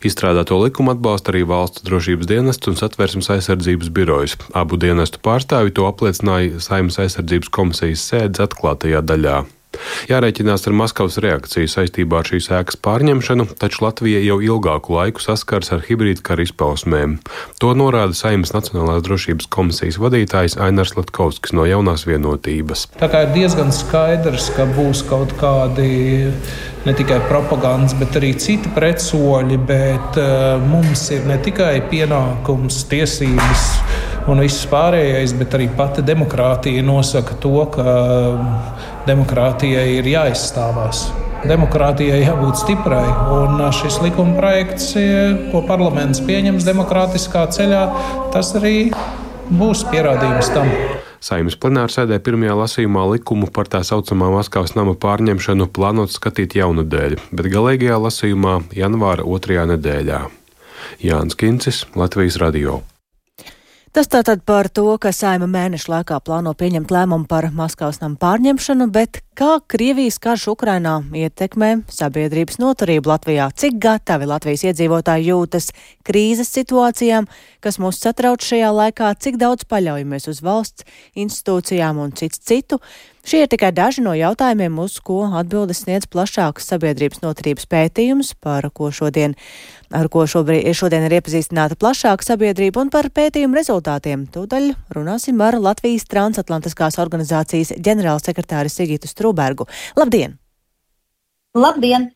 Izstrādāto 0.04 0.58
likumu 0.60 0.92
atbalsta 0.94 1.32
arī 1.32 1.44
valsts 1.48 1.86
drošības 1.88 2.30
dienests 2.30 2.70
un 2.70 2.78
satversmes 2.80 3.32
aizsardzības 3.38 3.92
birojas. 3.96 4.38
Abu 4.52 4.80
dienestu 4.82 5.24
pārstāvji 5.24 5.78
to 5.80 5.88
apliecināja 5.90 6.62
Saimnes 6.64 7.00
aizsardzības 7.06 7.54
komisijas 7.54 8.08
sēdes 8.12 8.44
atklātajā 8.44 9.04
daļā. 9.08 9.44
Jārēķinās 10.10 10.68
ar 10.68 10.76
Maskavas 10.78 11.18
reakciju 11.24 11.70
saistībā 11.72 12.22
ar 12.22 12.30
šīs 12.30 12.50
ēkas 12.54 12.80
pārņemšanu, 12.84 13.48
taču 13.60 13.86
Latvija 13.86 14.22
jau 14.24 14.40
ilgāku 14.44 14.98
laiku 14.98 15.24
saskars 15.24 15.72
ar 15.76 15.84
hibrīdu 15.88 16.24
kara 16.26 16.46
izpausmēm. 16.46 17.18
To 17.64 17.74
norāda 17.78 18.18
Saimnes 18.18 18.54
Nacionālās 18.56 19.04
drošības 19.08 19.50
komisijas 19.54 20.00
vadītājs 20.02 20.58
Ainars 20.62 20.96
Latkovskis 20.98 21.56
no 21.58 21.68
jaunās 21.70 22.08
vienotības. 22.10 22.90
Tā 23.00 23.10
kā 23.12 23.26
ir 23.28 23.34
diezgan 23.38 23.74
skaidrs, 23.76 24.52
ka 24.58 24.68
būs 24.76 25.06
kaut 25.10 25.36
kādi 25.40 26.32
ne 26.84 26.94
tikai 26.98 27.22
propagandas, 27.30 27.96
bet 27.96 28.18
arī 28.20 28.34
citi 28.40 28.72
pretsoļi, 28.76 29.60
bet 29.68 30.20
uh, 30.20 30.60
mums 30.68 31.06
ir 31.16 31.24
ne 31.30 31.38
tikai 31.44 31.78
pienākums, 31.92 32.84
tiesības 32.92 33.70
un 34.32 34.40
viss 34.44 34.68
pārējais, 34.72 35.36
bet 35.40 35.56
arī 35.58 35.70
pati 35.78 36.04
demokrātija 36.06 36.84
nosaka 36.86 37.38
to, 37.44 37.56
ka 37.72 37.86
demokrātijai 39.08 39.98
ir 39.98 40.08
jāizstāvās. 40.08 41.08
Demokrātijai 41.44 42.22
jābūt 42.24 42.62
stiprai, 42.62 43.04
un 43.36 43.60
šis 43.76 44.00
likuma 44.04 44.38
projekts, 44.38 44.94
ko 45.52 45.64
parlaments 45.68 46.22
pieņems 46.24 46.64
demokrātiskā 46.68 47.44
ceļā, 47.52 47.82
tas 48.36 48.54
arī 48.60 48.78
būs 49.52 49.84
pierādījums 49.92 50.54
tam. 50.56 50.72
Saimnes 51.24 51.56
plenārsēdē 51.60 52.18
pirmajā 52.24 52.56
lasījumā 52.60 53.04
likumu 53.14 53.48
par 53.52 53.70
tā 53.72 53.80
saucamā 53.88 54.32
Maskavas 54.34 54.76
nama 54.76 54.96
pārņemšanu 55.00 55.70
plānots 55.76 56.20
skatīt 56.20 56.58
jaunadēļ, 56.60 57.20
bet 57.32 57.52
galīgajā 57.52 58.00
lasījumā 58.08 58.58
janvāra 58.76 59.28
otrajā 59.28 59.68
nedēļā. 59.76 60.24
Jānis 61.04 61.40
Kincis, 61.40 61.86
Latvijas 61.96 62.40
Radio. 62.44 62.82
Tas 63.94 64.08
tātad 64.10 64.40
par 64.42 64.72
to, 64.74 64.88
ka 64.98 65.12
saima 65.14 65.46
mēneša 65.46 65.92
laikā 65.92 66.16
plāno 66.26 66.56
pieņemt 66.58 66.90
lēmumu 66.90 67.28
par 67.30 67.46
Maskavas 67.54 68.00
namu 68.02 68.18
pārņemšanu, 68.18 68.88
bet 68.90 69.20
kā 69.38 69.60
Krievijas 69.70 70.18
karš 70.18 70.48
Ukrainā 70.56 70.96
ietekmē 71.14 71.70
sabiedrības 71.94 72.58
noturību 72.58 73.12
Latvijā, 73.12 73.52
cik 73.54 73.78
gatavi 73.86 74.32
Latvijas 74.32 74.66
iedzīvotāji 74.72 75.30
jūtas 75.30 75.70
krīzes 76.10 76.50
situācijām, 76.58 77.30
kas 77.62 77.78
mūs 77.78 78.02
satrauc 78.02 78.42
šajā 78.42 78.74
laikā, 78.74 79.14
cik 79.14 79.38
daudz 79.38 79.70
paļaujamies 79.70 80.26
uz 80.34 80.42
valsts 80.42 80.90
institūcijām 81.14 82.02
un 82.02 82.18
cits 82.18 82.42
citu. 82.42 82.82
Šie 83.24 83.46
ir 83.46 83.52
tikai 83.54 83.70
daži 83.72 84.02
no 84.04 84.18
jautājumiem, 84.18 84.82
uz 84.84 84.98
ko 85.06 85.22
atbildes 85.38 85.86
sniedz 85.86 86.10
plašāks 86.12 86.66
sabiedrības 86.74 87.22
noturības 87.22 87.70
pētījums, 87.70 88.34
par 88.42 88.68
ko 88.74 88.90
šodien 88.92 89.38
ar 89.94 90.10
ko 90.12 90.26
šobrīd, 90.30 90.68
šodien 90.76 91.06
ir 91.08 91.18
iepazīstināta 91.20 91.78
plašāka 91.80 92.26
sabiedrība 92.26 92.82
un 92.82 92.90
par 92.94 93.10
pētījumu 93.14 93.58
rezultātiem. 93.60 94.26
Tūdaļ 94.34 94.72
runāsim 94.96 95.42
ar 95.46 95.60
Latvijas 95.62 96.08
transatlantiskās 96.10 96.98
organizācijas 97.04 97.76
ģenerālsekretāri 97.78 98.74
Sigitu 98.74 99.10
Strubergu. 99.12 99.68
Labdien! 100.00 100.40
Labdien! 101.54 102.10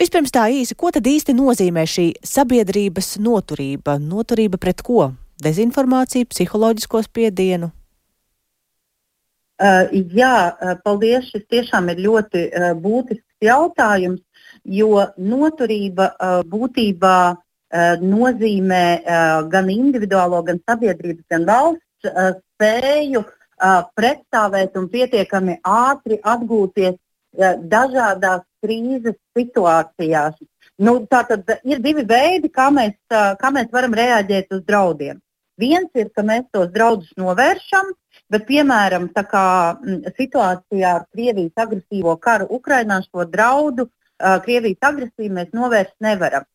Vispirms 0.00 0.34
tā 0.34 0.48
īsi, 0.50 0.74
ko 0.74 0.90
tad 0.90 1.06
īsti 1.06 1.36
nozīmē 1.38 1.84
šī 1.86 2.08
sabiedrības 2.26 3.14
noturība? 3.22 4.00
Noturība 4.02 4.58
pret 4.58 4.82
ko? 4.82 5.12
Dezinformāciju, 5.44 6.26
psiholoģisko 6.32 7.04
spiedienu? 7.06 7.70
Uh, 9.62 9.86
jā, 10.18 10.34
paldies. 10.82 11.28
Šis 11.30 11.44
tiešām 11.46 11.92
ir 11.92 12.02
ļoti 12.02 12.48
uh, 12.48 12.72
būtisks 12.74 13.46
jautājums 13.46 14.18
jo 14.64 15.06
noturība 15.18 16.10
būtībā 16.50 17.18
nozīmē 18.00 18.84
gan 19.50 19.70
individuālo, 19.70 20.42
gan 20.46 20.60
sabiedrības, 20.68 21.24
gan 21.30 21.46
valsts 21.48 22.10
spēju 22.10 23.24
pretstāvēt 23.96 24.76
un 24.78 24.88
pietiekami 24.92 25.58
ātri 25.62 26.20
atgūties 26.22 26.96
dažādās 27.70 28.44
krīzes 28.62 29.16
situācijās. 29.36 30.36
Nu, 30.78 31.06
Tātad 31.10 31.48
ir 31.62 31.80
divi 31.82 32.04
veidi, 32.06 32.50
kā 32.50 32.70
mēs, 32.74 32.96
kā 33.10 33.50
mēs 33.54 33.70
varam 33.72 33.94
reaģēt 33.94 34.54
uz 34.54 34.62
draudiem. 34.66 35.20
Viens 35.58 35.90
ir, 35.94 36.08
ka 36.10 36.24
mēs 36.26 36.48
tos 36.52 36.72
draudus 36.74 37.12
novēršam, 37.18 37.92
bet, 38.30 38.46
piemēram, 38.48 39.06
situācijā 40.18 40.94
ar 40.98 41.04
Krievijas 41.14 41.62
agresīvo 41.62 42.16
karu 42.18 42.48
Ukrainā 42.50 43.00
šo 43.06 43.26
draudu 43.30 43.86
Krievijas 44.18 44.88
agresiju 44.90 45.32
mēs 45.34 45.54
novērst 45.56 45.96
nevaram. 46.04 46.46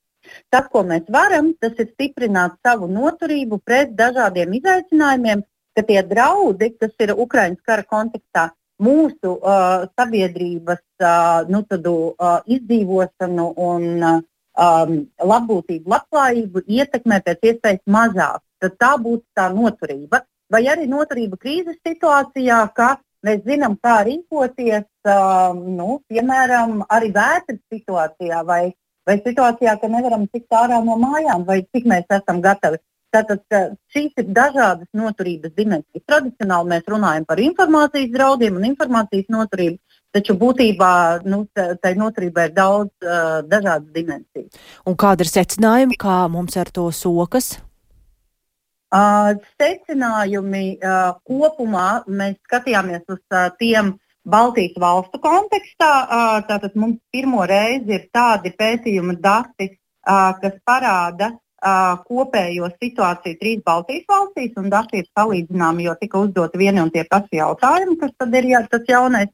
Tas, 0.51 0.67
ko 0.71 0.83
mēs 0.87 1.07
varam, 1.11 1.53
tas 1.63 1.77
ir 1.79 1.89
stiprināt 1.93 2.57
savu 2.65 2.89
noturību 2.91 3.59
pret 3.65 3.93
dažādiem 3.99 4.55
izaicinājumiem, 4.59 5.43
ka 5.75 5.83
tie 5.87 6.01
draudi, 6.03 6.73
kas 6.79 6.95
ir 6.99 7.15
Ukraiņas 7.15 7.61
kara 7.65 7.85
kontekstā, 7.87 8.49
mūsu 8.83 9.35
uh, 9.35 9.85
sabiedrības 9.99 10.81
uh, 11.03 11.47
nu, 11.51 11.63
tādu, 11.67 11.95
uh, 12.15 12.39
izdzīvošanu 12.47 13.47
un 13.69 13.87
uh, 13.99 14.21
um, 14.59 14.95
labbūtību, 15.31 15.89
labklājību 15.93 16.63
ietekmē 16.67 17.19
pēc 17.25 17.51
iespējas 17.51 17.83
mazāk. 17.91 18.41
Tad 18.59 18.75
tā 18.79 18.93
būtu 18.99 19.23
tā 19.37 19.47
noturība. 19.55 20.23
Vai 20.49 20.63
arī 20.71 20.87
noturība 20.89 21.37
krīzes 21.39 21.77
situācijā, 21.85 22.63
ka 22.75 22.95
Mēs 23.27 23.41
zinām, 23.43 23.75
kā 23.83 23.97
rīkoties, 24.07 24.85
uh, 25.11 25.55
nu, 25.55 25.99
piemēram, 26.11 26.85
arī 26.88 27.11
vētras 27.15 27.59
situācijā 27.73 28.43
vai, 28.47 28.61
vai 29.07 29.17
situācijā, 29.19 29.75
ka 29.81 29.89
nevaram 29.91 30.27
tikt 30.31 30.55
ārā 30.55 30.79
no 30.85 30.95
mājām, 31.01 31.43
vai 31.47 31.61
cik 31.67 31.89
mēs 31.89 32.07
esam 32.19 32.39
gatavi. 32.45 32.79
Tātad 33.09 33.41
šīs 33.89 34.21
ir 34.21 34.27
dažādas 34.38 34.85
noturības 34.93 35.55
dimensijas. 35.57 36.05
Tradicionāli 36.05 36.75
mēs 36.75 36.89
runājam 36.93 37.25
par 37.25 37.41
informācijas 37.41 38.11
draudiem 38.13 38.59
un 38.59 38.67
informācijas 38.67 39.31
noturību, 39.33 39.79
taču 40.13 40.35
būtībā 40.38 40.91
nu, 41.25 41.41
tai 41.55 41.95
noturībai 41.97 42.49
ir 42.51 42.53
daudz 42.53 42.93
uh, 43.01 43.39
dažādas 43.49 43.89
dimensijas. 43.95 44.61
Un 44.85 44.97
kāda 44.99 45.25
ir 45.25 45.31
secinājuma, 45.33 45.97
kā 45.99 46.19
mums 46.29 46.57
ar 46.61 46.69
to 46.73 46.85
sokas? 46.93 47.55
Uh, 48.89 49.36
secinājumi 49.62 50.79
uh, 50.81 51.12
kopumā 51.22 52.01
mēs 52.10 52.39
skatījāmies 52.48 53.03
uz 53.05 53.19
uh, 53.29 53.51
tiem 53.60 53.91
Baltijas 54.25 54.79
valstu 54.81 55.19
kontekstā. 55.22 55.89
Uh, 56.10 56.39
tātad 56.48 56.74
mums 56.74 56.98
pirmo 57.13 57.46
reizi 57.46 58.00
ir 58.00 58.08
tādi 58.10 58.50
pētījuma 58.58 59.13
dati, 59.22 59.69
uh, 59.69 60.34
kas 60.41 60.58
parāda 60.65 61.29
uh, 61.36 62.01
kopējo 62.08 62.72
situāciju 62.79 63.38
trīs 63.38 63.62
Baltijas 63.62 64.10
valstīs, 64.10 64.58
un 64.58 64.74
dati 64.74 65.03
ir 65.03 65.10
salīdzināmi, 65.13 65.86
jo 65.86 65.98
tika 66.01 66.25
uzdoti 66.25 66.58
vieni 66.58 66.81
un 66.81 66.89
tie 66.89 67.05
paši 67.05 67.43
jautājumi, 67.43 68.00
kas 68.01 68.17
tad 68.17 68.34
ir 68.41 68.51
jā, 68.55 68.65
tas 68.74 68.89
jaunais. 68.89 69.29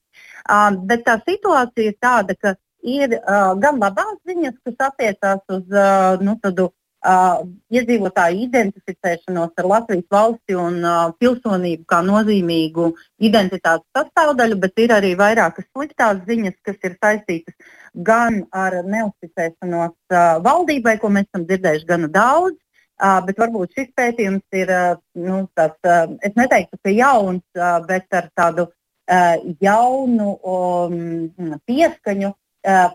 Uh, 0.51 0.75
bet 0.83 1.07
tā 1.07 1.21
situācija 1.23 1.93
ir 1.93 2.01
tāda, 2.03 2.35
ka 2.35 2.57
ir 2.83 3.21
uh, 3.21 3.53
gan 3.55 3.79
labās 3.79 4.19
ziņas, 4.27 4.59
kas 4.67 4.89
attiecās 4.91 5.47
uz 5.47 5.63
uh, 5.71 6.19
nu, 6.19 6.35
tādu 6.43 6.67
uh, 6.67 6.79
iedzīvotāju 7.05 8.45
identificēšanos 8.47 9.53
ar 9.61 9.67
Latvijas 9.69 10.05
valsti 10.11 10.57
un 10.57 10.79
uh, 10.81 11.13
pilsonību 11.21 11.85
kā 11.89 12.01
nozīmīgu 12.05 12.89
identitātes 13.29 13.85
sastāvdaļu, 13.95 14.57
bet 14.63 14.81
ir 14.81 14.93
arī 14.95 15.13
vairākas 15.19 15.67
sliktās 15.69 16.23
ziņas, 16.25 16.55
kas 16.65 16.77
ir 16.83 16.95
saistītas 16.97 17.55
gan 17.95 18.43
ar 18.51 18.79
neusticēšanos 18.83 19.93
uh, 19.93 20.21
valdībai, 20.45 20.97
ko 21.01 21.11
mēs 21.13 21.29
esam 21.29 21.45
dzirdējuši 21.49 21.91
gana 21.91 22.09
daudz. 22.11 22.57
Uh, 22.95 23.19
bet 23.27 23.35
varbūt 23.41 23.75
šis 23.75 23.89
pētījums 23.91 24.55
ir 24.55 24.69
uh, 24.71 24.95
nu, 25.19 25.43
tāds, 25.57 25.75
uh, 25.83 26.07
es 26.23 26.31
neteiktu, 26.39 26.79
ka 26.79 26.93
jauns, 26.95 27.43
uh, 27.59 27.81
bet 27.89 28.07
ar 28.15 28.29
tādu 28.39 28.69
uh, 28.69 29.35
jaunu 29.59 30.37
um, 30.39 31.57
pieskaņu 31.67 32.31
Uh, 32.31 32.44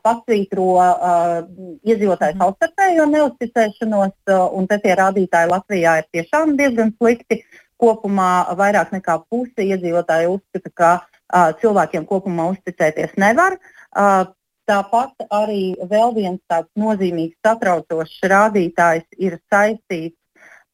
pasvītro 0.04 0.66
uh, 0.78 1.40
iedzīvotāju 1.86 2.34
mhm. 2.34 2.42
savstarpējo 2.42 3.06
neusticēšanos, 3.10 4.14
uh, 4.32 4.46
un 4.56 4.68
tie 4.70 4.96
rādītāji 4.98 5.52
Latvijā 5.52 6.00
ir 6.02 6.08
tiešām 6.16 6.56
diezgan 6.60 6.94
slikti. 6.98 7.42
Kopumā 7.80 8.50
vairāk 8.58 8.90
nekā 8.92 9.14
puse 9.32 9.64
iedzīvotāju 9.64 10.34
uzskata, 10.36 10.72
ka 10.74 10.90
uh, 11.00 11.54
cilvēkiem 11.62 12.04
kopumā 12.08 12.50
uzticēties 12.52 13.16
nevar. 13.16 13.56
Uh, 13.96 14.28
tāpat 14.68 15.24
arī 15.32 15.74
vēl 15.90 16.12
viens 16.14 16.40
tāds 16.50 16.68
nozīmīgs, 16.78 17.38
satraucošs 17.46 18.20
rādītājs 18.30 19.06
ir 19.18 19.38
saistīts 19.50 20.18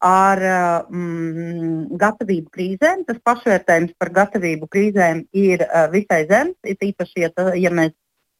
ar 0.05 0.43
mm, 0.91 1.97
gatavību 2.01 2.51
krīzēm. 2.53 3.05
Tas 3.09 3.23
pašvērtējums 3.25 3.95
par 4.01 4.13
gatavību 4.19 4.69
krīzēm 4.73 5.23
ir 5.33 5.65
uh, 5.65 5.87
visai 5.93 6.25
zems, 6.29 6.59
it 6.65 6.83
īpaši, 6.85 7.25
ja, 7.25 7.31
ja 7.57 7.73
mēs 7.73 7.95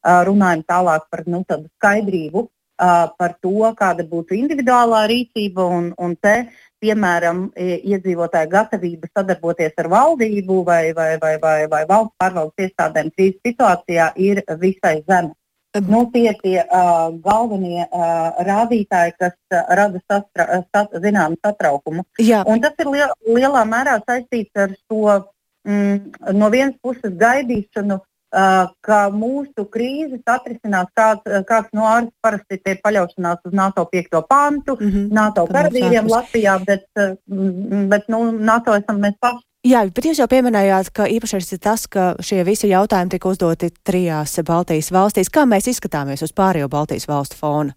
runājam 0.05 0.63
tālāk 0.67 1.09
par 1.11 1.23
nu, 1.27 1.43
skaidrību 1.47 2.47
par 2.77 3.33
to, 3.41 3.71
kāda 3.73 4.05
būtu 4.05 4.35
individuālā 4.37 5.07
rīcība 5.09 5.65
un, 5.65 5.89
un 5.97 6.13
te, 6.21 6.35
piemēram, 6.77 7.47
iedzīvotāju 7.57 8.51
gatavība 8.51 9.09
sadarboties 9.17 9.73
ar 9.81 9.89
valdību 9.89 10.61
vai, 10.63 10.93
vai, 10.93 11.17
vai, 11.17 11.33
vai, 11.41 11.57
vai 11.71 11.83
valsts 11.89 12.15
pārvaldes 12.21 12.67
iestādēm 12.67 13.09
krīzes 13.15 13.41
situācijā 13.47 14.11
ir 14.21 14.43
visai 14.61 15.01
zema. 15.09 15.33
Nu, 15.85 16.07
tie 16.13 16.31
ir 16.31 16.37
tie 16.41 16.61
uh, 16.63 17.11
galvenie 17.21 17.85
uh, 17.85 18.37
rādītāji, 18.47 19.13
kas 19.19 19.35
uh, 19.53 19.65
rada 19.77 19.99
sastra, 20.09 20.63
sat, 20.73 20.95
zināmu 21.03 21.37
satraukumu. 21.43 22.05
Tas 22.63 22.81
ir 22.81 22.89
liel, 22.93 23.11
lielā 23.35 23.63
mērā 23.67 23.97
saistīts 24.07 24.57
ar 24.57 24.73
to 24.89 25.03
mm, 25.67 26.33
no 26.33 26.49
vienas 26.53 26.77
puses 26.81 27.13
gaidīšanu, 27.19 27.99
ka 28.31 28.99
mūsu 29.13 29.65
krīzes 29.71 30.23
atrisinās 30.27 30.89
kāds, 30.95 31.23
kāds 31.47 31.69
no 31.73 31.87
ārsta 31.87 32.11
parasti 32.21 32.59
ir 32.59 32.79
paļaušanās 32.83 33.45
uz 33.47 33.53
NATO 33.55 33.87
5. 33.93 34.21
pantu, 34.29 34.77
mm 34.79 34.89
-hmm. 34.89 35.11
NATO 35.11 35.47
karavīriem 35.47 36.09
Latvijā, 36.11 36.59
bet, 36.65 36.85
bet 37.89 38.07
nu, 38.07 38.31
NATO 38.31 38.75
esam 38.75 38.99
mēs 38.99 39.15
paši. 39.19 39.43
Jā, 39.67 39.81
bet 39.91 40.05
jūs 40.05 40.19
jau 40.21 40.27
pieminējāt, 40.27 40.91
ka 40.93 41.07
īpašais 41.11 41.49
ir 41.53 41.59
tas, 41.59 41.87
ka 41.87 42.15
šie 42.23 42.43
visi 42.43 42.69
jautājumi 42.69 43.09
tika 43.09 43.27
uzdoti 43.27 43.71
trijās 43.83 44.39
Baltijas 44.45 44.91
valstīs. 44.91 45.31
Kā 45.33 45.43
mēs 45.49 45.67
izskatāmies 45.67 46.23
uz 46.23 46.31
pārējo 46.31 46.69
Baltijas 46.69 47.07
valstu 47.07 47.35
fonu? 47.35 47.73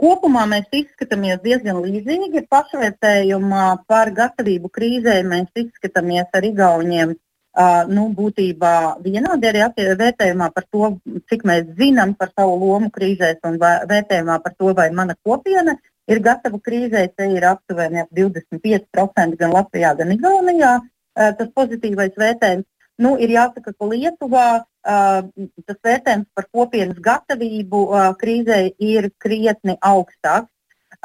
Kopumā 0.00 0.46
mēs 0.48 0.66
izskatāmies 0.72 1.38
diezgan 1.44 1.78
līdzīgi. 1.84 2.46
Pašvērtējumā 2.50 3.66
par 3.86 4.10
gatavību 4.16 4.70
krīzē 4.72 5.20
mēs 5.28 5.48
izskatāmies 5.54 6.34
ar 6.34 6.48
Igauniem. 6.48 7.14
Uh, 7.56 7.86
nu, 7.88 8.02
būtībā 8.12 9.00
vienādi 9.00 9.48
arī 9.48 9.62
vērtējumā 9.96 10.50
par 10.52 10.64
to, 10.68 10.90
cik 11.30 11.46
mēs 11.48 11.70
zinām 11.78 12.12
par 12.18 12.28
savu 12.34 12.58
lomu 12.60 12.90
krīzēs, 12.92 13.38
un 13.48 13.56
vērtējumā 13.62 14.36
par 14.44 14.52
to, 14.58 14.74
vai 14.76 14.90
mana 14.92 15.16
kopiena 15.24 15.72
ir 16.04 16.20
gatava 16.20 16.60
krīzē. 16.60 17.06
Te 17.16 17.30
ir 17.32 17.46
aptuveni 17.48 18.04
25% 18.12 19.40
gan 19.40 19.56
Latvijā, 19.56 19.94
gan 19.96 20.12
Igaunijā. 20.12 20.74
Uh, 21.16 21.32
tas 21.38 21.48
pozitīvais 21.56 22.12
vērtējums. 22.20 22.68
Nu, 23.00 23.16
ir 23.20 23.32
jāsaka, 23.32 23.72
ka 23.72 23.88
Lietuvā 23.88 24.46
uh, 24.60 25.48
tas 25.64 25.80
vērtējums 25.84 26.28
par 26.36 26.50
kopienas 26.52 27.00
gatavību 27.08 27.82
uh, 27.88 28.10
krīzē 28.20 28.60
ir 28.76 29.10
krietni 29.16 29.80
augstāks. 29.80 30.52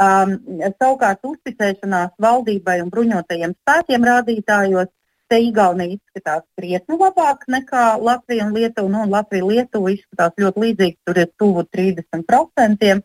Um, 0.01 0.37
savukārt 0.79 1.23
uzticēšanās 1.27 2.15
valdībai 2.21 2.79
un 2.83 2.89
bruņotajiem 2.93 3.53
spēkiem 3.59 4.07
rādītājos 4.07 4.87
te 5.31 5.39
Igaunija 5.41 5.95
izskatās 5.95 6.43
krietni 6.59 6.97
labāk 6.99 7.45
nekā 7.55 7.85
Latvija 8.03 8.45
un 8.49 8.55
Lietuva. 8.57 8.91
Nu, 8.91 9.03
Latvija 9.09 9.47
un 9.47 9.53
Lietuva 9.55 9.93
izskatās 9.95 10.35
ļoti 10.43 10.65
līdzīgi, 10.65 10.97
tur 11.07 11.21
ir 11.23 11.29
tuvu 11.39 11.63
30% 11.77 12.95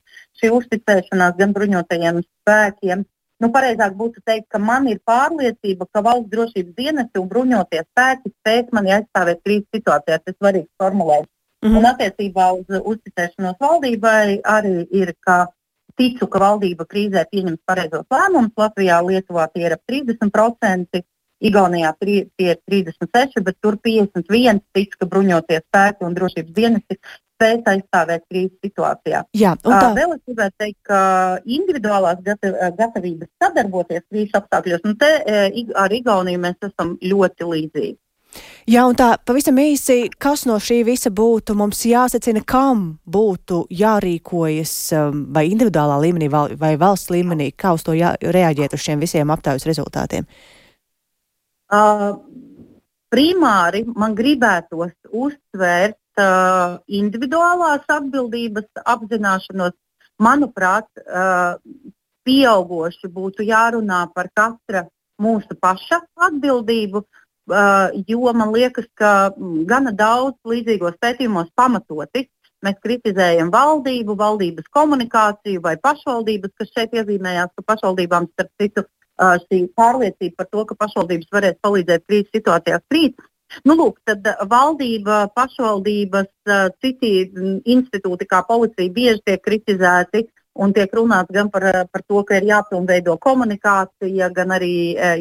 šī 0.40 0.50
uzticēšanās 0.58 1.38
gan 1.38 1.54
bruņotajiem 1.56 2.24
spēkiem, 2.26 3.06
Nu, 3.42 3.50
pareizāk 3.52 3.96
būtu 3.96 4.22
teikt, 4.24 4.46
ka 4.52 4.58
man 4.58 4.86
ir 4.88 5.00
pārliecība, 5.04 5.86
ka 5.92 6.00
valsts 6.04 6.30
drošības 6.32 6.76
dienesti 6.78 7.20
un 7.20 7.26
bruņoties 7.28 7.84
spēki 7.90 8.32
spēs 8.32 8.70
mani 8.76 8.94
aizstāvēt 8.96 9.42
krīzes 9.44 9.68
situācijās. 9.76 10.22
Tas 10.24 10.32
ir 10.32 10.38
svarīgs 10.38 10.70
formulējums. 10.80 11.28
Mm 11.64 11.68
-hmm. 11.68 11.78
Un 11.78 11.88
attiecībā 11.90 12.46
uz 12.56 12.80
uzticēšanos 12.92 13.60
valdībai 13.60 14.40
arī 14.54 14.86
ir, 15.02 15.12
ka 15.20 15.36
ticu, 16.00 16.28
ka 16.32 16.40
valdība 16.40 16.86
krīzē 16.88 17.26
pieņems 17.32 17.60
pareizos 17.66 18.08
lēmumus. 18.12 18.56
Latvijā, 18.56 19.02
Lietuvā 19.04 19.48
tie 19.52 19.66
ir 19.66 19.76
ap 19.76 19.82
30%, 19.92 21.02
Igaunijā 21.44 21.92
tie 22.00 22.24
ir 22.40 22.58
36, 22.64 23.42
bet 23.44 23.58
tur 23.60 23.76
51 23.84 24.62
tic, 24.72 24.96
ka 24.96 25.08
bruņoties 25.10 25.66
spēki 25.66 26.06
un 26.06 26.16
drošības 26.16 26.54
dienesti 26.56 26.96
spēs 27.36 27.68
aizstāvēt 27.68 28.24
krīzes 28.30 28.56
situācijā. 28.64 29.20
Jā, 29.36 29.52
tā... 29.60 29.92
Vēl 29.96 30.16
es 30.16 30.22
gribētu 30.24 30.56
teikt, 30.62 30.78
ka 30.88 31.00
individuālās 31.44 32.22
gatavības 32.24 33.28
sadarboties 33.42 34.06
krīzes 34.08 34.40
apstākļos, 34.40 34.86
nu 34.88 34.96
te 34.96 35.12
ar 35.76 35.92
Igauniju 35.92 36.42
mēs 36.46 36.68
esam 36.70 36.96
ļoti 37.04 37.52
līdzīgi. 37.52 37.96
Jā, 38.68 38.82
un 38.88 38.96
tā 38.98 39.12
pavisam 39.24 39.56
īsi, 39.62 40.10
kas 40.20 40.42
no 40.48 40.56
šī 40.60 40.80
visa 40.88 41.12
būtu 41.14 41.54
mums 41.56 41.84
jāsacina, 41.88 42.42
kam 42.44 42.88
būtu 43.06 43.62
jārīkojas 43.72 44.74
vai 45.32 45.46
individuālā 45.52 46.00
līmenī 46.02 46.28
vai 46.32 46.74
valsts 46.80 47.12
līmenī, 47.14 47.52
kā 47.56 47.76
uz 47.76 47.86
to 47.86 47.94
jā, 47.96 48.16
reaģēt 48.20 48.76
uz 48.76 48.84
šiem 48.88 49.04
visiem 49.04 49.32
aptaujas 49.32 49.68
rezultātiem? 49.68 50.26
Uh, 50.26 50.55
primāri 53.12 53.84
man 53.96 54.14
gribētos 54.18 54.94
uzsvērt 55.10 55.98
uh, 56.20 56.78
individuālās 56.86 57.86
atbildības 57.88 58.68
apzināšanos, 58.84 59.74
manuprāt, 60.22 60.88
uh, 61.04 61.58
pieauguši 62.26 63.10
būtu 63.12 63.46
jārunā 63.46 64.06
par 64.14 64.30
katra 64.34 64.86
mūsu 65.22 65.56
paša 65.60 66.00
atbildību, 66.28 67.04
uh, 67.04 67.92
jo 68.08 68.32
man 68.32 68.52
liekas, 68.54 68.88
ka 68.94 69.32
gana 69.68 69.92
daudz 69.92 70.36
līdzīgos 70.44 70.98
pētījumos 71.00 71.52
pamatoti 71.54 72.26
mēs 72.64 72.78
kritizējam 72.82 73.50
valdību, 73.52 74.16
valdības 74.18 74.66
komunikāciju 74.74 75.60
vai 75.62 75.76
pašvaldības, 75.78 76.54
kas 76.58 76.72
šeit 76.72 76.96
iezīmējās, 76.96 77.52
ka 77.54 77.62
pašvaldībām, 77.68 78.26
starp 78.32 78.50
citu, 78.58 78.82
uh, 78.82 78.95
šī 79.18 79.62
pārliecība 79.76 80.42
par 80.42 80.50
to, 80.50 80.64
ka 80.68 80.76
pašvaldības 80.84 81.32
varēs 81.32 81.58
palīdzēt 81.64 82.04
krīzes 82.06 82.32
situācijās 82.34 82.84
krīt. 82.90 83.16
Nu, 83.64 83.76
lūk, 83.78 84.00
tad 84.04 84.26
valdība, 84.50 85.28
pašvaldības, 85.36 86.32
citi 86.82 87.12
institūti, 87.64 88.26
kā 88.26 88.42
policija, 88.48 88.92
bieži 88.92 89.22
tiek 89.24 89.42
kritizēti 89.44 90.26
un 90.56 90.72
tiek 90.74 90.92
runāts 90.96 91.32
gan 91.32 91.50
par, 91.52 91.68
par 91.92 92.02
to, 92.08 92.22
ka 92.26 92.40
ir 92.40 92.48
jāpilnveido 92.50 93.16
komunikācija, 93.22 94.30
gan 94.34 94.54
arī 94.56 94.72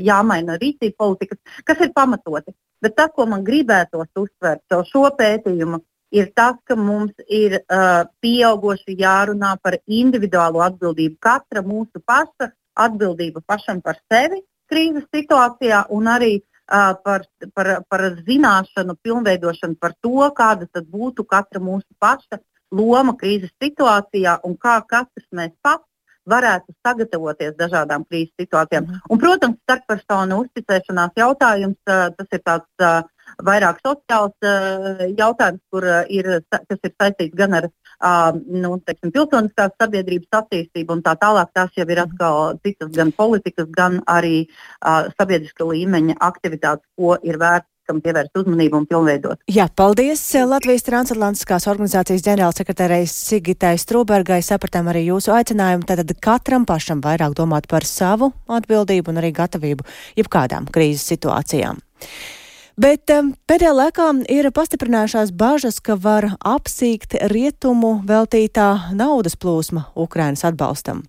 jāmaina 0.02 0.58
rīcība 0.62 0.98
politikas, 0.98 1.42
kas 1.68 1.84
ir 1.86 1.94
pamatoti. 1.96 2.56
Bet 2.82 2.96
tas, 2.98 3.12
ko 3.16 3.28
man 3.30 3.46
gribētos 3.46 4.10
uzsvērt 4.18 4.66
caur 4.72 4.88
šo 4.90 5.06
pētījumu, 5.20 5.82
ir 6.16 6.30
tas, 6.36 6.58
ka 6.68 6.78
mums 6.80 7.14
ir 7.28 7.60
uh, 7.60 8.04
pieauguši 8.24 8.98
jārunā 9.00 9.56
par 9.64 9.80
individuālo 9.86 10.62
atbildību, 10.66 11.18
katra 11.22 11.64
mūsu 11.66 12.02
paša 12.06 12.52
atbildība 12.76 13.42
pašam 13.48 13.82
par 13.82 14.00
sevi 14.12 14.42
krīzes 14.72 15.06
situācijā 15.14 15.86
un 15.94 16.10
arī 16.10 16.34
uh, 16.40 16.94
par, 17.06 17.26
par, 17.54 17.72
par 17.90 18.06
zināšanu, 18.28 18.98
pilnveidošanu 19.04 19.80
par 19.80 19.96
to, 20.02 20.30
kāda 20.38 20.68
tad 20.72 20.88
būtu 20.92 21.26
katra 21.30 21.62
mūsu 21.62 21.88
paša 22.00 22.42
loma 22.76 23.16
krīzes 23.18 23.54
situācijā 23.62 24.40
un 24.44 24.58
kā 24.58 24.80
katrs 24.90 25.28
mēs 25.32 25.54
pats 25.64 25.86
varētu 26.26 26.74
sagatavoties 26.82 27.54
dažādām 27.60 28.06
krīzes 28.10 28.34
situācijām. 28.42 28.88
Mm. 28.88 29.02
Un, 29.14 29.20
protams, 29.22 29.60
starppersonu 29.68 30.40
uzticēšanās 30.44 31.14
jautājums, 31.22 31.78
tas 31.86 32.34
ir 32.34 32.42
tāds 32.42 33.06
vairāk 33.46 33.82
sociāls 33.86 34.48
jautājums, 35.18 35.62
kur 35.72 35.88
ir, 36.10 36.32
kas 36.52 36.80
ir 36.82 36.94
saistīts 36.96 37.38
gan 37.38 37.58
ar 37.60 37.70
nu, 38.46 38.76
teiksim, 38.86 39.14
pilsoniskās 39.16 39.76
sabiedrības 39.82 40.40
attīstību 40.42 40.98
un 40.98 41.06
tā 41.06 41.16
tālāk. 41.20 41.52
Tās 41.56 41.78
jau 41.78 41.88
ir 41.90 42.04
atkal 42.04 42.60
citas 42.66 42.92
gan 42.96 43.14
politikas, 43.16 43.70
gan 43.76 44.02
arī 44.08 44.46
sabiedriska 45.20 45.68
līmeņa 45.68 46.20
aktivitātes, 46.20 46.88
ko 47.00 47.16
ir 47.24 47.40
vērts 47.42 47.72
kam 47.86 48.02
pievērst 48.02 48.40
uzmanību 48.40 48.80
un 48.82 48.88
pilnveidot. 48.90 49.42
Jā, 49.52 49.68
paldies 49.70 50.24
Latvijas 50.50 50.86
transatlantiskās 50.88 51.68
organizācijas 51.70 52.24
ģenerālsekretārei 52.26 53.04
Sigitai 53.10 53.76
Strūbergai. 53.82 54.42
Sapratām 54.46 54.90
arī 54.92 55.06
jūsu 55.12 55.36
aicinājumu. 55.36 55.86
Tātad 55.90 56.16
katram 56.24 56.66
pašam 56.66 57.04
vairāk 57.06 57.38
domāt 57.38 57.70
par 57.72 57.86
savu 57.86 58.32
atbildību 58.50 59.14
un 59.14 59.22
arī 59.22 59.30
gatavību 59.38 59.86
jebkādām 60.18 60.72
krīzes 60.74 61.06
situācijām. 61.14 61.78
Bet 62.76 63.08
pēdējā 63.48 63.72
laikā 63.72 64.06
ir 64.36 64.50
pastiprinājušās 64.52 65.30
bažas, 65.32 65.78
ka 65.80 65.96
var 65.96 66.34
apsīkt 66.44 67.16
rietumu 67.32 68.02
veltītā 68.04 68.92
naudas 68.92 69.38
plūsma 69.40 69.86
Ukrainas 69.96 70.44
atbalstam. 70.44 71.06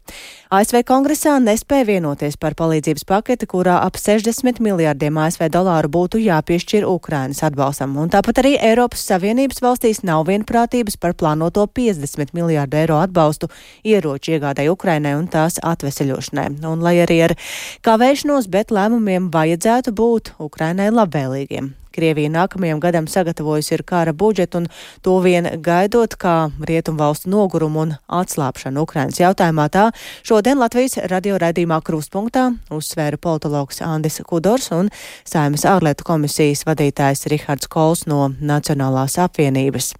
ASV 0.46 0.85
kongresā 0.87 1.35
nespēja 1.42 1.88
vienoties 1.88 2.37
par 2.38 2.54
palīdzības 2.54 3.02
paketi, 3.09 3.48
kurā 3.50 3.80
ap 3.82 3.98
60 3.98 4.61
miljārdiem 4.62 5.18
ASV 5.18 5.48
dolāru 5.50 5.90
būtu 5.90 6.20
jāpiešķir 6.22 6.87
Ukrainas 6.87 7.42
atbalstam. 7.42 7.96
Un 7.98 8.12
tāpat 8.14 8.44
arī 8.44 8.54
Eiropas 8.61 9.02
Savienības 9.09 9.59
valstīs 9.64 10.04
nav 10.06 10.28
vienprātības 10.30 11.00
par 11.02 11.16
plānoto 11.18 11.66
50 11.66 12.30
miljārdu 12.37 12.78
eiro 12.78 13.00
atbalstu 13.00 13.50
ieroču 13.82 14.37
iegādai 14.37 14.68
Ukrainai 14.70 15.16
un 15.18 15.26
tās 15.26 15.59
atveseļošanai. 15.59 16.62
Un 16.62 16.85
lai 16.85 17.00
arī 17.02 17.18
ar 17.26 17.37
kavēšanos, 17.82 18.46
bet 18.46 18.70
lēmumiem 18.70 19.32
vajadzētu 19.35 19.96
būt 19.98 20.37
Ukrainai 20.46 20.92
labvēlīgi 20.94 21.56
spēkiem. 21.56 21.86
Krievija 21.96 22.30
nākamajam 22.32 22.80
gadam 22.82 23.09
sagatavojusi 23.11 23.74
ir 23.78 23.85
kara 23.88 24.12
budžetu 24.12 24.62
un 24.62 24.68
to 25.02 25.16
vien 25.24 25.48
gaidot 25.64 26.16
kā 26.20 26.37
rietumvalstu 26.70 27.32
nogurumu 27.32 27.85
un 27.87 27.96
atslāpšanu 28.20 28.87
Ukrainas 28.87 29.20
jautājumā. 29.22 29.68
Tā 29.72 29.88
šodien 30.26 30.61
Latvijas 30.61 30.98
radio 31.11 31.40
raidījumā 31.42 31.80
Krustpunktā 31.87 32.48
uzsvēra 32.70 33.20
politologs 33.20 33.82
Andis 33.85 34.20
Kudors 34.26 34.70
un 34.76 34.92
Saimas 35.24 35.66
ārlietu 35.68 36.06
komisijas 36.06 36.66
vadītājs 36.68 37.26
Rihards 37.32 37.70
Kols 37.72 38.06
no 38.11 38.28
Nacionālās 38.40 39.18
apvienības. 39.22 39.94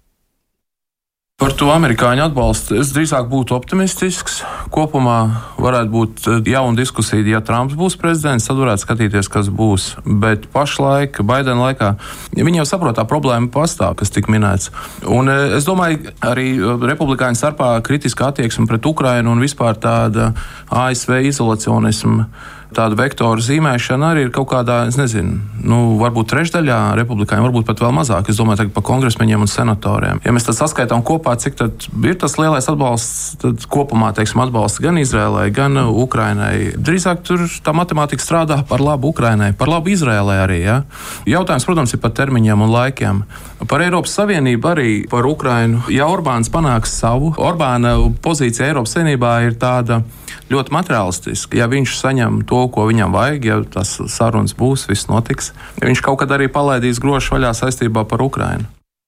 Par 1.37 1.51
to 1.53 1.67
amerikāņu 1.69 2.23
atbalstu 2.23 2.79
es 2.81 2.89
drīzāk 2.95 3.27
būtu 3.29 3.53
optimistisks. 3.53 4.39
Kopumā 4.73 5.17
varētu 5.61 5.91
būt 5.93 6.23
eh, 6.31 6.39
jauna 6.49 6.73
diskusija, 6.79 7.21
ja 7.29 7.43
Trumps 7.45 7.75
būs 7.77 7.93
prezidents, 8.01 8.47
tad 8.49 8.57
varētu 8.57 8.81
skatīties, 8.81 9.29
kas 9.29 9.51
būs. 9.53 9.85
Bet 10.01 10.47
pašlaik, 10.49 11.21
Baidena 11.21 11.67
laikā, 11.67 11.91
viņi 12.33 12.63
jau 12.63 12.65
saprot, 12.71 12.97
tā 12.97 13.05
problēma 13.05 13.51
pastāv, 13.53 13.93
kas 14.01 14.09
tika 14.15 14.33
minēts. 14.33 14.71
Un 15.05 15.29
eh, 15.29 15.53
es 15.59 15.69
domāju, 15.69 16.09
arī 16.25 16.47
eh, 16.57 16.73
republikāņu 16.89 17.37
starpā 17.37 17.69
kritiska 17.85 18.31
attieksme 18.31 18.65
pret 18.65 18.89
Ukrainu 18.89 19.37
un 19.37 19.45
vispār 19.45 19.77
tāda 19.77 20.31
ASV 20.73 21.19
izolacionisma 21.29 22.31
tāda 22.75 22.97
vektora 22.99 23.43
zīmēšana 23.43 24.11
arī 24.13 24.27
ir 24.27 24.31
kaut 24.35 24.49
kādā, 24.51 24.81
es 24.89 24.97
nezinu, 24.99 25.37
nu, 25.67 25.79
varbūt 26.01 26.29
trešdaļā 26.31 26.79
republikāņiem, 26.99 27.47
varbūt 27.47 27.67
pat 27.67 27.83
vēl 27.83 27.93
mazāk. 27.95 28.29
Es 28.31 28.39
domāju, 28.39 28.69
par 28.73 28.85
kongresmeņiem 28.87 29.45
un 29.45 29.51
senatoriem. 29.51 30.21
Ja 30.25 30.33
mēs 30.35 30.47
tad 30.47 30.57
saskaitām 30.59 31.03
kopā, 31.07 31.35
cik 31.39 31.59
ir 32.03 32.17
tas 32.19 32.37
lielais 32.39 32.67
atbalsts, 32.69 33.37
tad 33.41 33.65
kopumā, 33.71 34.11
teiksim, 34.17 34.43
atbalsts 34.43 34.81
gan 34.83 34.99
Izrēlai, 35.01 35.47
gan 35.55 35.79
Ukrainai. 35.87 36.73
Drīzāk 36.75 37.23
tur 37.27 37.45
tā 37.63 37.75
matemātika 37.77 38.23
strādā 38.23 38.59
par 38.67 38.83
labu 38.83 39.11
Ukrainai, 39.13 39.53
par 39.57 39.71
labu 39.71 39.93
Izrēlai 39.93 40.39
arī. 40.43 40.61
Ja? 40.65 40.77
Jautājums, 41.29 41.67
protams, 41.67 41.95
ir 41.95 42.03
par 42.03 42.15
termiņiem 42.17 42.67
un 42.67 42.73
laikiem. 42.73 43.23
Par 43.67 43.81
Eiropas 43.81 44.13
Savienību 44.19 44.71
arī 44.71 44.91
par 45.09 45.25
Ukrainu. 45.25 45.81
Ja 45.93 46.09
Orbāns 46.11 46.51
panāks 46.53 46.93
savu, 46.99 47.33
Orbāna 47.41 47.97
pozīcija 48.23 48.69
Eiropas 48.69 48.97
Savienībā 48.97 49.39
ir 49.47 49.57
tāda 49.59 50.03
ļoti 50.51 50.73
materiālistiska. 50.73 51.57
Ja 51.59 51.67
viņš 51.71 51.95
saņem 51.99 52.41
to, 52.47 52.66
ko 52.73 52.87
viņam 52.89 53.13
vajag, 53.15 53.45
ja 53.45 53.59
tas 53.73 53.97
sarunas 54.11 54.55
būs, 54.57 54.87
viss 54.89 55.09
notiks, 55.11 55.53
viņš 55.81 56.03
kaut 56.05 56.21
kad 56.23 56.33
arī 56.35 56.49
palaidīs 56.51 57.01
grošu 57.03 57.35
vaļā 57.37 57.53
saistībā 57.57 58.05
par 58.09 58.23
Ukrainu. 58.25 58.67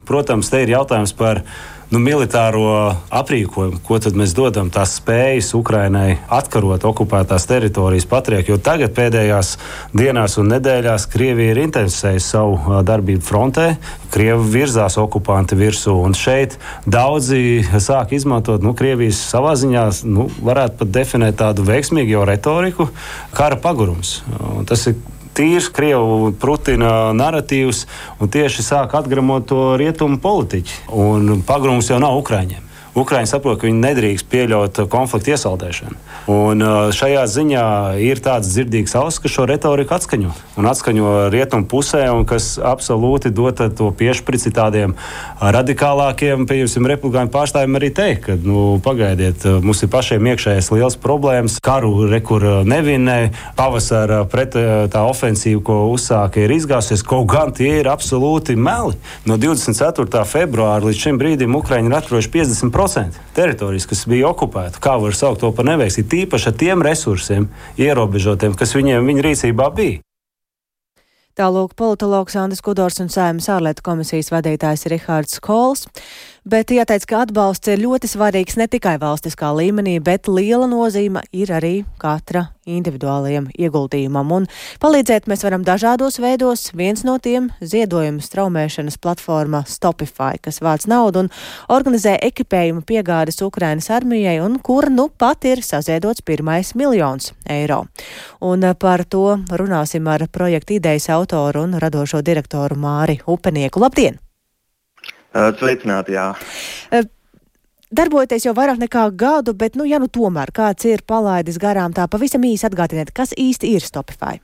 Protams, 0.09 0.49
te 0.49 0.63
ir 0.63 0.71
jautājums 0.73 1.13
par 1.13 1.43
nu, 1.89 1.99
militāro 2.01 2.93
aprīkojumu, 3.13 3.81
ko 3.85 3.97
mēs 4.19 4.33
dodam 4.37 4.69
tās 4.73 4.95
spējas 4.99 5.51
Ukrainai 5.57 6.19
atkarot 6.29 6.85
okupētās 6.85 7.47
teritorijas 7.49 8.07
patriek, 8.09 8.49
jo 8.49 8.59
tagad 8.61 8.93
pēdējās 8.97 9.55
dienās 9.97 10.37
un 10.41 10.51
nedēļās 10.53 11.07
Krievija 11.09 11.55
ir 11.55 11.63
intensificējusi 11.65 12.27
savu 12.27 12.81
darbību 12.85 13.25
frontē, 13.25 13.67
Krievi 14.13 14.45
virzās 14.53 14.97
okupanti 15.01 15.57
virsū, 15.57 15.93
un 16.05 16.15
šeit 16.17 16.57
daudzi 16.89 17.61
sāk 17.81 18.13
izmantot, 18.17 18.65
nu, 18.65 18.75
Krievijas 18.77 19.21
savā 19.33 19.55
ziņā, 19.59 19.85
nu, 20.09 20.29
varētu 20.45 20.81
pat 20.81 20.93
definēt 20.99 21.39
tādu 21.41 21.65
veiksmīgu 21.67 22.25
retoriku, 22.29 22.89
kara 23.37 23.57
pagurums. 23.61 24.19
Un 24.57 24.69
tas 24.69 24.85
ir 24.89 24.97
tīrs 25.37 25.69
Krievu 25.73 26.31
Putina 26.39 27.11
narratīvs 27.15 27.85
un 28.19 28.31
tieši 28.31 28.65
sāk 28.65 28.95
atgramot 28.99 29.47
to 29.49 29.75
rietumu 29.79 30.19
politiķi. 30.23 30.85
Un 30.95 31.43
pagrums 31.47 31.91
jau 31.91 31.99
nav 32.01 32.17
Ukraiņiem. 32.21 32.65
Ukraiņi 32.99 33.29
saprot, 33.29 33.59
ka 33.59 33.67
viņi 33.69 33.83
nedrīkst 33.83 34.27
pieļaut 34.31 34.81
konfliktu 34.91 35.35
iesaldēšanu. 35.35 35.97
Un 36.29 36.61
uh, 36.61 36.91
šajā 36.93 37.23
ziņā 37.25 37.65
ir 38.05 38.21
tāds 38.21 38.51
dzirdīgs 38.51 38.93
auss, 38.99 39.17
kas 39.21 39.33
šo 39.33 39.47
retoriku 39.49 39.95
atskaņo. 39.97 40.33
Un 40.61 40.67
atskaņo 40.69 41.13
rietumu 41.33 41.65
pusē, 41.69 42.03
un 42.13 42.27
kas 42.29 42.57
absolūti 42.61 43.31
dod 43.33 43.61
to 43.75 43.89
piešprici 43.97 44.53
tādiem 44.53 44.93
radikālākiem, 45.41 46.45
pieņemsim, 46.49 46.87
republikāņu 46.91 47.33
pārstāvjiem 47.33 47.79
arī 47.79 47.89
teikt, 47.97 48.21
ka, 48.27 48.37
nu, 48.45 48.77
pagaidiet, 48.85 49.47
mums 49.65 49.81
ir 49.83 49.91
pašiem 49.91 50.29
iekšējais 50.33 50.71
liels 50.75 50.99
problēmas. 51.01 51.57
Karu 51.65 52.05
rekur 52.11 52.45
nevinē, 52.67 53.17
pavasara 53.57 54.21
pret 54.29 54.55
tā 54.93 55.03
ofensīva, 55.09 55.63
ko 55.65 55.79
uzsāka, 55.95 56.43
ir 56.45 56.55
izgājusies. 56.59 57.05
Kaut 57.09 57.27
gan 57.31 57.55
tie 57.55 57.79
ir 57.81 57.89
absolūti 57.91 58.55
meli. 58.59 58.99
No 59.25 59.39
24. 59.41 60.23
februāra 60.29 60.85
līdz 60.85 61.05
šim 61.07 61.21
brīdim 61.21 61.57
Ukraiņi 61.59 61.89
ir 61.89 61.99
atvēruši 62.03 62.35
50% 62.37 62.67
100% 62.71 63.11
teritorijas, 63.35 63.85
kas 63.87 64.05
bija 64.07 64.29
okupēta. 64.29 64.79
Kā 64.83 64.95
var 65.01 65.15
saukt 65.15 65.41
to 65.43 65.51
par 65.55 65.67
neveiksmi? 65.67 66.05
Tīpaši 66.19 66.51
ar 66.51 66.55
tiem 66.59 66.81
resursiem, 66.83 67.47
ierobežotiem, 67.79 68.51
kas 68.59 68.75
viņiem 68.75 69.07
viņa 69.07 69.25
rīcībā 69.29 69.71
bija. 69.71 70.01
Tālūk 71.39 71.71
politologs 71.79 72.35
Andris 72.35 72.59
Kudors 72.59 72.97
un 72.99 73.07
Sēmas 73.07 73.45
ārlietu 73.47 73.85
komisijas 73.85 74.27
vadītājs 74.33 74.83
Rihards 74.91 75.39
Kols. 75.39 75.85
Bet 76.47 76.71
jāteic, 76.71 77.03
ka 77.09 77.23
atbalsts 77.25 77.67
ir 77.67 77.81
ļoti 77.81 78.07
svarīgs 78.07 78.55
ne 78.59 78.69
tikai 78.71 78.95
valstiskā 79.01 79.49
līmenī, 79.57 79.97
bet 79.99 80.29
liela 80.31 80.69
nozīme 80.71 81.25
ir 81.35 81.51
arī 81.51 81.73
katra 81.99 82.45
individuālajiem 82.69 83.49
ieguldījumam. 83.59 84.31
Un 84.37 84.47
palīdzēt 84.79 85.27
mēs 85.27 85.43
varam 85.43 85.65
dažādos 85.67 86.19
veidos. 86.21 86.69
Viens 86.77 87.03
no 87.03 87.17
tiem- 87.19 87.49
ziedojuma 87.71 88.23
straumēšanas 88.23 88.99
platforma 89.01 89.65
Stopify, 89.67 90.39
kas 90.41 90.59
vāc 90.59 90.87
naudu 90.87 91.25
un 91.25 91.29
organizē 91.69 92.17
ekipējumu 92.21 92.85
piegādes 92.85 93.41
Ukrainas 93.41 93.89
armijai 93.89 94.39
un 94.39 94.59
kur 94.59 94.89
nu 94.89 95.09
pat 95.09 95.43
ir 95.45 95.57
saziedots 95.57 96.21
pirmais 96.21 96.75
miljons 96.75 97.33
eiro. 97.49 97.87
Un 98.41 98.61
par 98.79 99.03
to 99.03 99.37
runāsim 99.49 100.07
ar 100.07 100.27
projekta 100.27 100.73
idejas 100.73 101.09
autoru 101.09 101.63
un 101.63 101.73
radošo 101.73 102.21
direktoru 102.21 102.75
Māri 102.75 103.19
Upenieku. 103.27 103.79
Labdien! 103.79 104.28
Sveicināti, 105.33 106.17
jā. 106.17 106.33
Darbojoties 107.89 108.45
jau 108.45 108.53
vairāk 108.53 108.77
nekā 108.83 109.07
gadu, 109.17 109.55
bet, 109.57 109.73
nu, 109.77 109.85
ja 109.89 109.97
nu 110.01 110.05
tomēr 110.05 110.51
kāds 110.53 110.85
ir 110.85 111.01
palaidis 111.09 111.57
garām, 111.61 111.93
tā 111.93 112.05
pavisam 112.05 112.45
īsi 112.45 112.67
atgādiniet, 112.69 113.09
kas 113.17 113.33
īsti 113.33 113.73
ir 113.73 113.85
Stopify? 113.85 114.37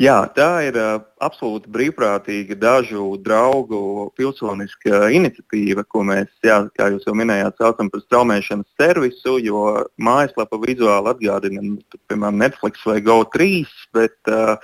Jā, 0.00 0.16
tā 0.32 0.48
ir 0.64 0.76
uh, 0.80 1.02
absolūti 1.20 1.68
brīvprātīga 1.74 2.56
dažu 2.56 3.02
draugu 3.20 4.08
pilsoniska 4.16 5.10
iniciatīva, 5.12 5.84
ko 5.84 6.02
mēs, 6.08 6.30
jā, 6.46 6.56
kā 6.78 6.86
jūs 6.94 7.04
jau 7.04 7.12
minējāt, 7.18 7.58
saucam 7.60 7.90
par 7.92 8.00
straumēšanas 8.06 8.80
servisu, 8.80 9.36
jo 9.44 9.64
mājaslapa 10.00 10.56
vizuāli 10.62 11.12
atgādina, 11.12 11.66
piemēram, 12.08 12.40
Netflix 12.40 12.86
vai 12.88 12.96
GO3, 13.04 13.50
bet 13.98 14.32
uh, 14.32 14.56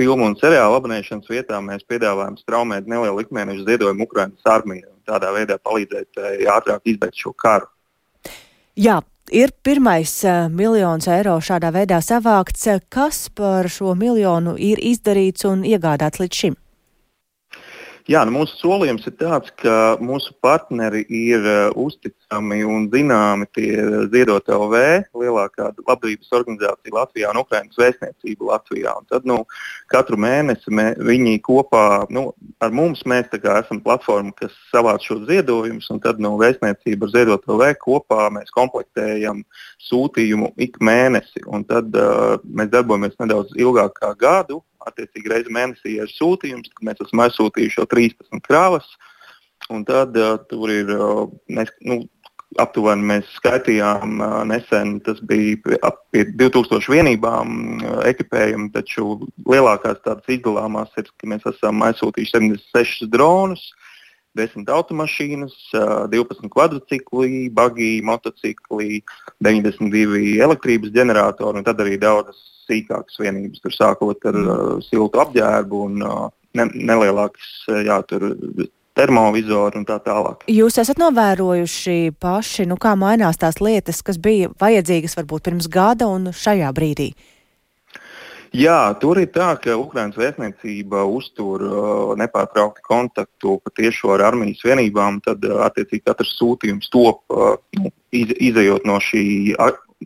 filmu 0.00 0.30
un 0.30 0.38
seriālu 0.40 0.78
abonēšanas 0.80 1.28
vietā 1.28 1.60
mēs 1.64 1.84
piedāvājam 1.90 2.38
straumēt 2.40 2.88
nelielu 2.88 3.26
ikmēneša 3.26 3.66
ziedojumu 3.68 4.08
Ukraiņas 4.08 4.50
armijai 4.54 4.88
un 4.88 4.98
tādā 5.10 5.34
veidā 5.36 5.60
palīdzēt 5.60 6.20
uh, 6.20 6.34
ātrāk 6.56 6.88
izbeigt 6.88 7.20
šo 7.20 7.36
karu. 7.36 7.68
Jā, 8.80 9.00
Ir 9.30 9.52
pirmais 9.62 10.10
uh, 10.26 10.48
miljons 10.50 11.06
eiro 11.06 11.36
šādā 11.38 11.68
veidā 11.70 12.00
savākts. 12.02 12.64
Kas 12.90 13.28
par 13.30 13.68
šo 13.70 13.92
miljonu 13.94 14.56
ir 14.58 14.80
izdarīts 14.82 15.46
un 15.46 15.62
iegādāts 15.62 16.18
līdz 16.18 16.40
šim? 16.40 16.56
Jā, 18.10 18.24
nu 18.26 18.32
mūsu 18.34 18.56
solījums 18.58 19.04
ir 19.06 19.12
tāds, 19.20 19.52
ka 19.62 19.72
mūsu 20.02 20.32
partneri 20.42 21.04
ir 21.14 21.44
uh, 21.46 21.58
uzticami 21.78 22.56
un 22.66 22.88
zināmi 22.90 23.46
tie 23.54 23.68
Ziedot 24.10 24.48
LV, 24.50 24.80
lielākā 25.20 25.68
labdarības 25.76 26.32
organizācija 26.40 26.96
Latvijā 26.96 27.30
un 27.30 27.38
Ukraiņas 27.44 27.78
vēstniecība 27.78 28.48
Latvijā. 28.48 28.96
Un 28.98 29.06
tad 29.12 29.28
nu, 29.30 29.36
katru 29.94 30.18
mēnesi 30.18 30.74
mē, 30.74 30.88
viņi 31.06 31.36
kopā 31.46 31.84
nu, 32.10 32.24
ar 32.58 32.74
mums 32.74 33.04
mēs 33.06 33.30
esam 33.38 33.78
platforma, 33.84 34.34
kas 34.40 34.58
savāc 34.72 35.06
šos 35.06 35.22
ziedojumus, 35.28 35.86
un 35.94 36.02
tad 36.02 36.18
nu, 36.18 36.32
vēstniecība 36.40 37.06
ar 37.06 37.14
Ziedot 37.14 37.46
LV 37.46 37.76
kopā 37.84 38.26
mēs 38.34 38.50
komplektējam 38.58 39.44
sūtījumu 39.86 40.50
ik 40.58 40.82
mēnesi. 40.82 41.46
Un 41.46 41.62
tad 41.62 41.94
uh, 41.94 42.42
mēs 42.42 42.74
darbojamies 42.74 43.14
nedaudz 43.22 43.54
ilgāk 43.54 44.00
kā 44.02 44.10
gadu 44.18 44.64
attiecīgi 44.88 45.32
reizi 45.32 45.52
mēnesī 45.54 45.98
ir 45.98 46.12
sūtījums, 46.12 46.70
tad 46.72 46.86
mēs 46.88 47.02
esam 47.04 47.24
aizsūtījuši 47.26 47.80
jau 47.80 47.88
13 47.90 48.44
krāvas. 48.46 48.88
Un 49.70 49.84
tad 49.86 50.16
uh, 50.18 50.38
tur 50.50 50.72
ir 50.72 50.88
uh, 50.96 51.28
nes, 51.52 51.70
nu, 51.86 52.00
aptuveni 52.58 53.06
mēs 53.12 53.28
skaitījām 53.36 54.16
uh, 54.18 54.38
nesen, 54.48 54.96
tas 55.06 55.20
bija 55.22 55.78
ap 55.86 56.00
2000 56.14 56.90
vienībām 56.90 57.52
uh, 57.84 58.00
ekipējumi, 58.10 58.70
taču 58.74 59.12
lielākās 59.46 60.00
tādas 60.06 60.32
izdalāmās 60.32 60.90
ir, 60.98 61.10
ka 61.20 61.30
mēs 61.30 61.46
esam 61.52 61.84
aizsūtījuši 61.86 62.36
76 62.38 63.10
dronus. 63.12 63.68
10 64.38 64.70
automašīnas, 64.70 65.54
12 66.12 66.50
kvadrcikli, 66.52 67.48
bagī, 67.54 67.98
motocikli, 68.06 69.00
92 69.42 70.38
elektrības 70.44 70.92
ģeneratori 70.94 71.60
un 71.60 71.66
tad 71.66 71.82
arī 71.82 71.98
daudzas 72.00 72.38
sīkākas 72.70 73.18
vienības, 73.18 73.62
tur 73.64 73.74
sākot 73.74 74.28
ar 74.30 74.36
uh, 74.40 74.58
siltu 74.84 75.22
apģērbu 75.22 75.80
un 75.88 76.04
uh, 76.06 76.28
ne, 76.54 76.68
nelielākas 76.70 77.48
uh, 77.70 77.80
jā, 77.86 77.98
termovizori 78.98 79.80
un 79.80 79.88
tā 79.88 79.98
tālāk. 80.04 80.46
Jūs 80.50 80.78
esat 80.82 81.00
novērojuši 81.00 82.14
paši, 82.20 82.68
nu, 82.70 82.78
kā 82.80 82.94
mainās 82.98 83.40
tās 83.40 83.60
lietas, 83.62 84.02
kas 84.06 84.20
bija 84.22 84.52
vajadzīgas 84.60 85.16
varbūt 85.18 85.48
pirms 85.48 85.70
gada 85.72 86.10
un 86.10 86.30
šajā 86.36 86.70
brīdī? 86.76 87.12
Jā, 88.50 88.90
tur 88.98 89.20
ir 89.22 89.28
tā, 89.30 89.52
ka 89.62 89.76
Ukraiņas 89.78 90.16
vēstniecība 90.18 91.04
uztur 91.06 91.62
uh, 91.62 92.14
nepārtraukti 92.18 92.82
kontaktu 92.82 93.60
patiešo 93.62 94.16
ar 94.16 94.24
armijas 94.32 94.64
vienībām. 94.66 95.20
Tad, 95.22 95.44
uh, 95.46 95.60
attiecīgi, 95.68 96.02
katrs 96.08 96.32
sūtījums 96.34 96.90
top 96.90 97.22
uh, 97.30 97.54
nu, 97.78 97.92
iz, 98.10 98.32
izējot 98.50 98.88
no 98.90 98.98
šī 99.06 99.54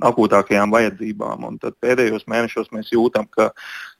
akūtākajām 0.04 0.74
vajadzībām. 0.74 1.46
Un 1.48 1.57
tad 1.62 1.78
pēdējos 1.80 2.26
mēnešos 2.28 2.68
mēs 2.74 2.90
jūtam, 2.92 3.30
ka 3.33 3.48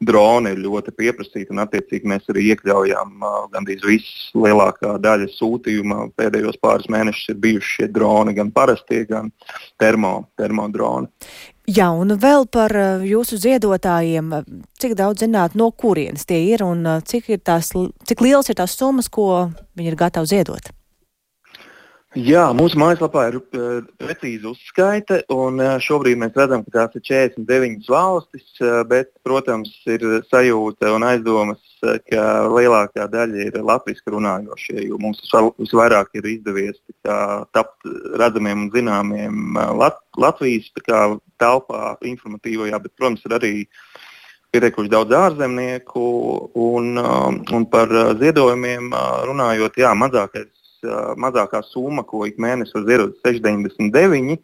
droni 0.04 0.52
ir 0.52 0.61
ļoti 0.66 0.92
pieprasīti 0.92 1.54
un 1.54 1.62
attiecīgi 1.64 2.12
mēs 2.12 2.28
arī 2.28 2.50
iekļaujam 2.52 3.16
uh, 3.24 3.40
gandrīz 3.54 3.88
visu 3.88 4.44
lielākā 4.44 4.98
daļa 5.00 5.30
sūtījuma. 5.38 6.11
Pēdējos 6.20 6.61
pāris 6.61 6.92
mēnešus 6.92 7.33
ir 7.33 7.40
bijuši 7.48 7.74
šie 7.78 7.90
droni, 7.96 8.37
gan 8.37 8.52
parastie, 8.52 9.07
gan 9.09 9.33
termo, 9.80 10.18
termodroni. 10.37 11.09
Jā, 11.64 11.87
un 11.96 12.12
vēl 12.20 12.44
par 12.53 12.74
jūsu 13.09 13.38
ziedotājiem. 13.40 14.35
Cik 14.77 14.92
daudz 14.98 15.24
zināt, 15.24 15.55
no 15.57 15.70
kurienes 15.72 16.29
tie 16.29 16.42
ir 16.53 16.64
un 16.66 16.85
cik, 17.09 17.31
ir 17.33 17.40
tās, 17.40 17.72
cik 18.05 18.20
liels 18.20 18.53
ir 18.53 18.59
tās 18.59 18.77
summas, 18.77 19.09
ko 19.09 19.48
viņi 19.72 19.94
ir 19.94 19.96
gatavi 19.96 20.29
ziedot? 20.29 20.68
Jā, 22.14 22.44
mūsu 22.55 22.79
mājaslapā 22.79 23.24
ir 23.27 23.37
uh, 23.40 23.81
precīza 23.98 24.46
uzskaite, 24.53 25.16
un 25.35 25.59
uh, 25.59 25.72
šobrīd 25.83 26.20
mēs 26.20 26.37
redzam, 26.38 26.62
ka 26.62 26.70
tās 26.77 26.94
ir 27.00 27.03
49 27.42 27.88
valstis, 27.90 28.44
uh, 28.62 28.85
bet, 28.87 29.11
protams, 29.27 29.72
ir 29.90 30.05
sajūta 30.31 30.92
un 30.94 31.09
aizdomas, 31.09 31.59
ka 32.07 32.22
lielākā 32.55 33.09
daļa 33.11 33.48
ir 33.48 33.59
latviešu 33.59 34.14
runājošie, 34.14 34.87
jo 34.87 35.00
mums 35.03 35.27
visvairāk 35.59 36.14
ir 36.14 36.31
izdevies 36.37 36.79
kā, 37.03 37.18
tapt 37.53 37.83
redzamiem 38.14 38.68
un 38.68 38.72
zināmiem 38.72 39.59
Lat 39.74 39.98
Latvijas 40.14 40.70
kā, 40.87 41.03
telpā, 41.42 41.96
informatīvajā, 42.14 42.79
bet, 42.79 42.94
protams, 42.94 43.27
ir 43.27 43.37
arī 43.40 43.55
pietiekuši 44.55 44.94
daudz 44.94 45.18
ārzemnieku, 45.18 46.07
un, 46.62 46.94
un 46.94 47.66
par 47.74 47.90
ziedojumiem 48.22 48.94
runājot, 49.27 49.83
jā, 49.83 49.90
mazākais 49.98 50.53
mazākā 51.20 51.62
summa, 51.66 52.05
ko 52.07 52.25
ik 52.29 52.38
mēnesi 52.42 52.77
var 52.77 52.87
ziedot, 52.88 53.18
ir 53.18 53.40
6,99. 53.40 54.38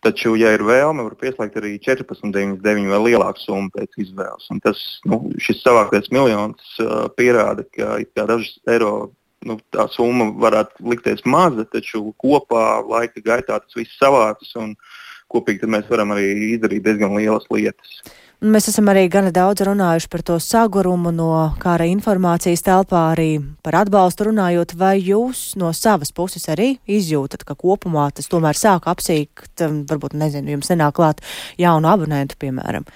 Taču, 0.00 0.32
ja 0.40 0.54
ir 0.56 0.62
vēlme, 0.64 1.04
var 1.04 1.16
pieslēgt 1.20 1.58
arī 1.60 1.74
14,99 1.84 2.88
vai 2.88 3.00
lielāku 3.04 3.42
summu 3.42 3.68
pēc 3.74 3.98
izvēles. 4.00 4.46
Un 4.54 4.62
tas, 4.64 4.80
nu, 5.04 5.18
šis 5.36 5.60
savāktais 5.60 6.08
miljons 6.14 6.78
uh, 6.80 7.04
pierāda, 7.18 7.66
ka 7.76 7.98
dažas 8.16 8.54
eiro 8.72 9.10
nu, 9.44 9.58
tā 9.72 9.86
summa 9.92 10.30
varētu 10.40 10.88
likties 10.88 11.20
maza, 11.28 11.66
taču 11.68 12.14
kopā 12.20 12.80
laika 12.86 13.22
gaitā 13.24 13.60
tas 13.60 13.76
viss 13.76 14.00
savācas 14.00 14.52
un 14.60 14.74
kopīgi 15.30 15.68
mēs 15.70 15.88
varam 15.90 16.14
arī 16.16 16.32
izdarīt 16.54 16.84
diezgan 16.86 17.16
lielas 17.16 17.46
lietas. 17.52 18.00
Mēs 18.40 18.70
esam 18.70 18.86
arī 18.88 19.02
gana 19.12 19.28
daudz 19.36 19.60
runājuši 19.68 20.08
par 20.08 20.22
to 20.24 20.38
sagurumu 20.40 21.10
no 21.12 21.32
kara 21.60 21.84
informācijas 21.84 22.62
telpā, 22.64 23.02
arī 23.12 23.34
par 23.60 23.76
atbalstu 23.82 24.30
runājot. 24.30 24.72
Vai 24.80 24.94
jūs 24.96 25.58
no 25.60 25.74
savas 25.76 26.08
puses 26.16 26.48
arī 26.48 26.70
izjūtat, 26.88 27.44
ka 27.44 27.52
kopumā 27.52 28.06
tas 28.16 28.32
tomēr 28.32 28.56
sāk 28.56 28.88
apsīkt, 28.88 29.60
um, 29.66 29.82
varbūt 29.90 30.16
nezinu, 30.16 30.54
jums 30.54 30.72
nenāk 30.72 30.96
klāt 30.96 31.20
jaunu 31.60 31.92
abonentu, 31.92 32.38
piemēram? 32.40 32.88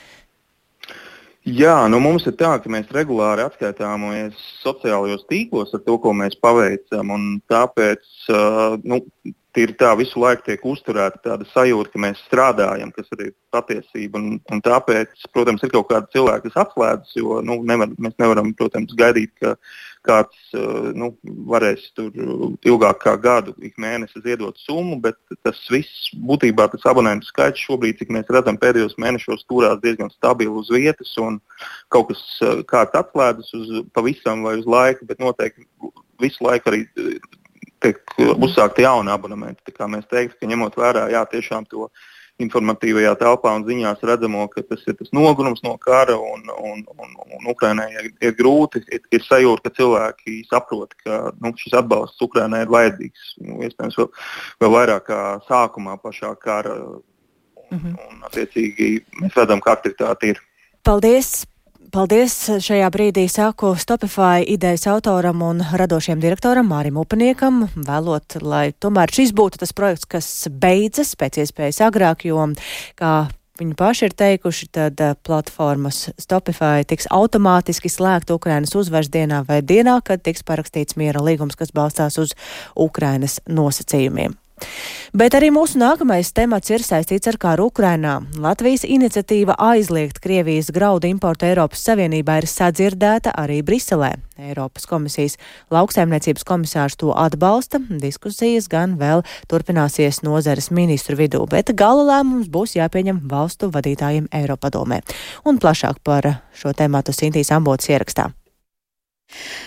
Jā, 1.45 1.77
nu 1.93 2.01
mums 2.01 2.25
ir 2.25 2.39
tā, 2.41 2.55
ka 2.65 2.73
mēs 2.73 2.89
regulāri 2.97 3.45
atskaitāmies 3.45 4.41
sociālajos 4.63 5.29
tīklos 5.29 5.77
ar 5.77 5.85
to, 5.85 6.01
ko 6.01 6.17
mēs 6.17 6.41
paveicam. 6.41 7.13
Tāpēc 7.53 8.33
uh, 8.33 8.81
nu, 8.81 9.05
tīri 9.55 9.75
tā 9.79 9.93
visu 9.99 10.21
laiku 10.21 10.45
tiek 10.49 10.63
uzturēta 10.67 11.21
tāda 11.25 11.47
sajūta, 11.53 11.93
ka 11.93 12.03
mēs 12.03 12.21
strādājam, 12.27 12.91
kas 12.95 13.11
arī 13.15 13.31
ir 13.31 13.35
patiesība. 13.55 14.21
Un, 14.21 14.39
un 14.53 14.63
tāpēc, 14.65 15.27
protams, 15.35 15.63
ir 15.65 15.73
kaut 15.75 15.89
kādi 15.93 16.11
cilvēki, 16.17 16.51
kas 16.51 16.65
atslēdzas, 16.65 17.17
jo 17.19 17.41
nu, 17.47 17.61
nevar, 17.67 17.93
mēs 18.03 18.17
nevaram, 18.21 18.51
protams, 18.59 18.95
gaidīt, 18.99 19.33
ka 19.43 19.55
kāds 20.05 20.57
uh, 20.59 20.91
nu, 20.97 21.13
varēs 21.49 21.87
tur 21.97 22.11
ilgāk 22.67 23.01
kā 23.05 23.15
gadu, 23.21 23.55
ik 23.65 23.79
mēnesi 23.81 24.21
ziedot 24.25 24.59
summu, 24.61 24.99
bet 25.05 25.17
tas 25.47 25.63
viss 25.73 26.11
būtībā 26.29 26.67
tas 26.73 26.85
abonentu 26.91 27.31
skaits 27.31 27.63
šobrīd, 27.65 28.01
cik 28.01 28.13
mēs 28.13 28.29
redzam, 28.35 28.59
pēdējos 28.61 28.99
mēnešos 29.01 29.47
turās 29.49 29.81
diezgan 29.85 30.13
stabili 30.13 30.53
uz 30.53 30.69
vietas 30.75 31.15
un 31.23 31.39
kaut 31.95 32.11
kas 32.11 32.27
uh, 32.43 32.61
kāds 32.69 32.99
atslēdzas 33.01 33.55
uz 33.61 33.73
pavisam 33.97 34.45
vai 34.45 34.59
uz 34.61 34.69
laiku, 34.69 35.09
bet 35.09 35.23
noteikti 35.25 35.65
visu 36.21 36.45
laiku 36.45 36.71
arī 36.71 36.85
tiek 37.85 38.19
uzsākta 38.19 38.85
jauna 38.85 39.15
abonementa. 39.19 39.89
Mēs 39.91 40.09
teiktu, 40.11 40.41
ka 40.41 40.51
ņemot 40.51 40.77
vērā 40.81 41.09
jā, 41.13 41.25
to 41.71 41.89
informatīvajā 42.43 43.13
telpā 43.21 43.53
un 43.55 43.63
ziņās 43.67 44.03
redzamo, 44.03 44.49
ka 44.51 44.65
tas 44.67 44.83
ir 44.91 44.97
tas 44.99 45.13
nogurums 45.15 45.63
no 45.63 45.77
kara 45.79 46.17
un, 46.19 46.43
un, 46.51 46.83
un, 46.99 47.15
un 47.37 47.47
Ukrainai 47.53 47.87
ir, 47.95 48.11
ir 48.27 48.35
grūti, 48.35 48.83
ir, 48.91 49.05
ir 49.15 49.23
sajūta, 49.23 49.69
ka 49.69 49.75
cilvēki 49.79 50.41
saprot, 50.51 50.97
ka 51.05 51.21
nu, 51.39 51.55
šis 51.61 51.79
atbalsts 51.79 52.27
Ukrainai 52.27 52.65
ir 52.67 52.75
vajadzīgs. 52.75 53.31
Nu, 53.47 53.63
iespējams, 53.63 54.01
vēl, 54.03 54.11
vēl 54.65 54.77
vairāk 54.81 55.09
kā 55.13 55.23
sākumā 55.47 55.99
pašā 56.03 56.35
kara. 56.43 56.75
Un, 56.75 57.03
mm 57.71 57.79
-hmm. 57.79 57.97
un, 58.11 58.23
attiecīgi, 58.31 58.93
mēs 59.23 59.39
redzam, 59.39 59.63
ka 59.63 59.79
aktivitāte 59.79 60.35
ir. 60.35 60.43
Paldies! 60.83 61.45
Paldies 61.93 62.35
šajā 62.65 62.89
brīdī 62.95 63.27
saku 63.29 63.75
Stopify 63.79 64.45
idejas 64.49 64.87
autoram 64.89 65.43
un 65.45 65.61
radošiem 65.61 66.23
direktoram 66.23 66.71
Mārim 66.73 66.97
Upaniekam, 67.01 67.67
vēlot, 67.77 68.39
lai 68.43 68.69
tomēr 68.81 69.13
šis 69.13 69.35
būtu 69.37 69.61
tas 69.61 69.75
projekts, 69.77 70.09
kas 70.09 70.29
beidzas 70.49 71.15
pēc 71.21 71.43
iespējas 71.45 71.83
agrāk, 71.85 72.25
jo, 72.31 72.41
kā 72.99 73.15
Viņi 73.55 73.77
paši 73.79 74.09
ir 74.09 74.15
teikuši, 74.19 74.67
tad 74.75 74.99
eh, 74.99 75.13
platformas 75.23 76.09
Stopify 76.19 76.83
tiks 76.91 77.07
automātiski 77.15 77.87
slēgta 77.87 78.35
Ukrainas 78.35 78.75
uzvaras 78.75 79.13
dienā 79.15 79.45
vai 79.47 79.61
dienā, 79.63 80.01
kad 80.03 80.25
tiks 80.27 80.43
parakstīts 80.43 80.99
miera 80.99 81.23
līgums, 81.23 81.55
kas 81.55 81.71
balstās 81.71 82.19
uz 82.19 82.35
Ukrainas 82.75 83.39
nosacījumiem. 83.47 84.35
Bet 85.15 85.37
arī 85.39 85.53
mūsu 85.55 85.79
nākamais 85.79 86.33
temats 86.35 86.73
ir 86.75 86.83
saistīts 86.83 87.29
ar 87.31 87.37
kāru 87.39 87.69
Ukrainā. 87.71 88.17
Latvijas 88.35 88.83
iniciatīva 88.83 89.55
aizliegt 89.63 90.19
Krievijas 90.19 90.73
graudu 90.75 91.07
importu 91.07 91.47
Eiropas 91.47 91.85
Savienībā 91.87 92.41
ir 92.41 92.49
sadzirdēta 92.51 93.31
arī 93.39 93.61
Briselē. 93.63 94.11
Eiropas 94.43 94.89
komisijas 94.91 95.39
lauksaimniecības 95.71 96.43
komisārs 96.49 96.99
to 96.99 97.15
atbalsta. 97.15 97.79
Diskusijas 98.03 98.67
gan 98.67 98.99
vēl 98.99 99.23
turpināsies 99.47 100.25
nozares 100.27 100.73
ministru 100.75 101.15
vidū, 101.23 101.45
bet 101.47 101.71
gala 101.79 102.09
lēmums 102.11 102.51
būs 102.51 102.75
jāpieņem 102.81 103.23
valstu 103.31 103.71
vadītājiem 103.71 104.33
Eiropadomē. 104.35 105.05
Un 105.47 105.63
plašāk 105.63 106.03
par 106.03 106.41
šo 106.59 106.75
tēmātu 106.75 107.15
Sintīs 107.15 107.55
Ambotas 107.55 107.95
ierakstā. 107.95 108.33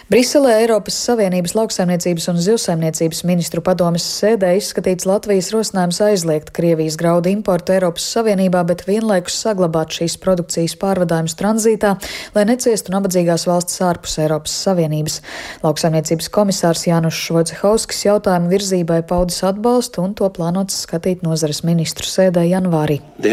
Briselē 0.08 0.54
Eiropas 0.62 0.96
Savienības 1.04 1.52
lauksaimniecības 1.58 2.30
un 2.32 2.38
zivsaimniecības 2.40 3.26
ministru 3.28 3.60
padomes 3.60 4.06
sēdē 4.08 4.54
izskatīts 4.56 5.04
Latvijas 5.04 5.50
rosinājums 5.52 5.98
aizliegt 6.06 6.54
Krievijas 6.56 6.96
graudu 6.96 7.28
importu 7.28 7.74
Eiropas 7.76 8.06
Savienībā, 8.16 8.62
bet 8.70 8.86
vienlaikus 8.88 9.36
saglabāt 9.44 9.92
šīs 9.98 10.16
produkcijas 10.24 10.78
pārvadājumus 10.80 11.36
tranzītā, 11.36 11.98
lai 12.38 12.46
neciestu 12.48 12.94
nabadzīgās 12.96 13.44
valsts 13.50 13.82
ārpus 13.84 14.16
Eiropas 14.24 14.54
Savienības. 14.64 15.18
Lauksaimniecības 15.66 16.32
komisārs 16.38 16.86
Jānis 16.88 17.20
Švojcehauskis 17.26 18.06
jautājumu 18.08 18.48
virzībai 18.54 19.02
paudis 19.12 19.42
atbalstu 19.44 20.08
un 20.08 20.16
to 20.16 20.32
plānots 20.32 20.80
skatīt 20.88 21.28
nozares 21.28 21.66
ministru 21.68 22.08
sēdē 22.08 22.46
janvārī. 22.48 23.02
No 23.20 23.28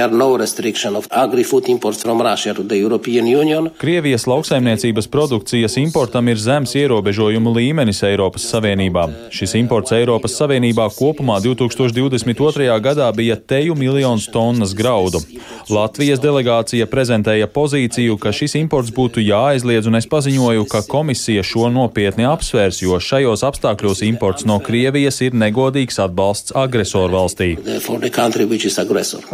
Krievijas 3.78 4.26
lauksaimniecības 4.26 5.12
produkcijas 5.14 5.78
importam 5.78 6.13
importam 6.14 6.28
ir 6.28 6.38
zems 6.38 6.74
ierobežojumu 6.78 7.50
līmenis 7.50 8.04
Eiropas 8.06 8.44
Savienībā. 8.46 9.08
Šis 9.34 9.56
imports 9.58 9.90
Eiropas 9.96 10.36
Savienībā 10.38 10.86
kopumā 10.94 11.40
2022. 11.42 12.68
gadā 12.78 13.08
bija 13.10 13.34
teju 13.34 13.74
miljonus 13.74 14.28
tonnas 14.30 14.74
graudu. 14.78 15.18
Latvijas 15.66 16.20
delegācija 16.22 16.86
prezentēja 16.86 17.48
pozīciju, 17.50 18.14
ka 18.22 18.30
šis 18.30 18.54
imports 18.60 18.92
būtu 18.94 19.24
jāaizliedz, 19.24 19.88
un 19.90 19.98
es 19.98 20.06
paziņoju, 20.06 20.68
ka 20.70 20.84
komisija 20.86 21.42
šo 21.42 21.66
nopietni 21.74 22.28
apsvērs, 22.30 22.82
jo 22.84 23.00
šajos 23.00 23.42
apstākļos 23.48 24.04
imports 24.06 24.46
no 24.46 24.60
Krievijas 24.62 25.18
ir 25.24 25.34
negodīgs 25.34 25.98
atbalsts 25.98 26.54
agresoru 26.54 27.16
valstī. 27.16 27.56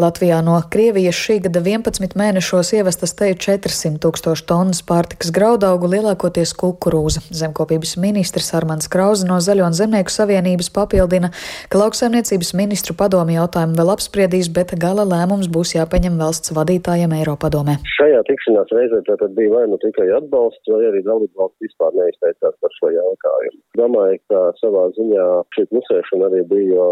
Latvijā 0.00 0.40
no 0.46 0.56
Krievijas 0.72 1.20
šī 1.20 1.40
gada 1.44 1.60
11 1.60 2.16
mēnešos 2.16 2.72
ievestas 2.78 3.12
teju 3.18 3.36
400 3.50 4.00
tūkstoši 4.00 4.48
tonnas 4.48 4.80
pārtikas 4.86 5.34
graudaugu, 5.34 5.90
lielākoties 5.90 6.54
kūku 6.56 6.69
kukurūza. 6.70 7.22
Zemkopības 7.34 7.96
ministrs 8.00 8.52
Armāns 8.56 8.88
Krauze 8.90 9.26
no 9.28 9.38
Zaļo 9.42 9.68
un 9.68 9.76
Zemnieku 9.76 10.12
savienības 10.14 10.70
papildina, 10.74 11.32
ka 11.70 11.80
lauksaimniecības 11.82 12.54
ministru 12.58 12.96
padomi 12.98 13.36
jautājumu 13.36 13.78
vēl 13.78 13.92
apspriedīs, 13.94 14.50
bet 14.54 14.74
gala 14.80 15.06
lēmums 15.08 15.50
būs 15.52 15.74
jāpieņem 15.76 16.18
valsts 16.20 16.54
vadītājiem 16.56 17.14
Eiropadomē. 17.20 17.78
Šajā 17.96 18.22
tikšanās 18.30 18.74
reizē 18.76 19.02
tātad 19.08 19.34
bija 19.38 19.54
vai 19.56 19.64
nu 19.70 19.78
tikai 19.82 20.08
atbalsts, 20.18 20.72
vai 20.72 20.82
arī 20.90 21.04
dalību 21.06 21.42
valsts 21.42 21.66
vispār 21.66 21.96
neizteicās 21.98 22.56
par 22.62 22.76
šo 22.78 22.92
jautājumu. 22.96 23.58
Domāju, 23.80 24.20
ka 24.30 24.44
savā 24.62 24.86
ziņā 24.98 25.26
šī 25.56 25.66
klusēšana 25.72 26.30
arī 26.30 26.44
bija, 26.54 26.86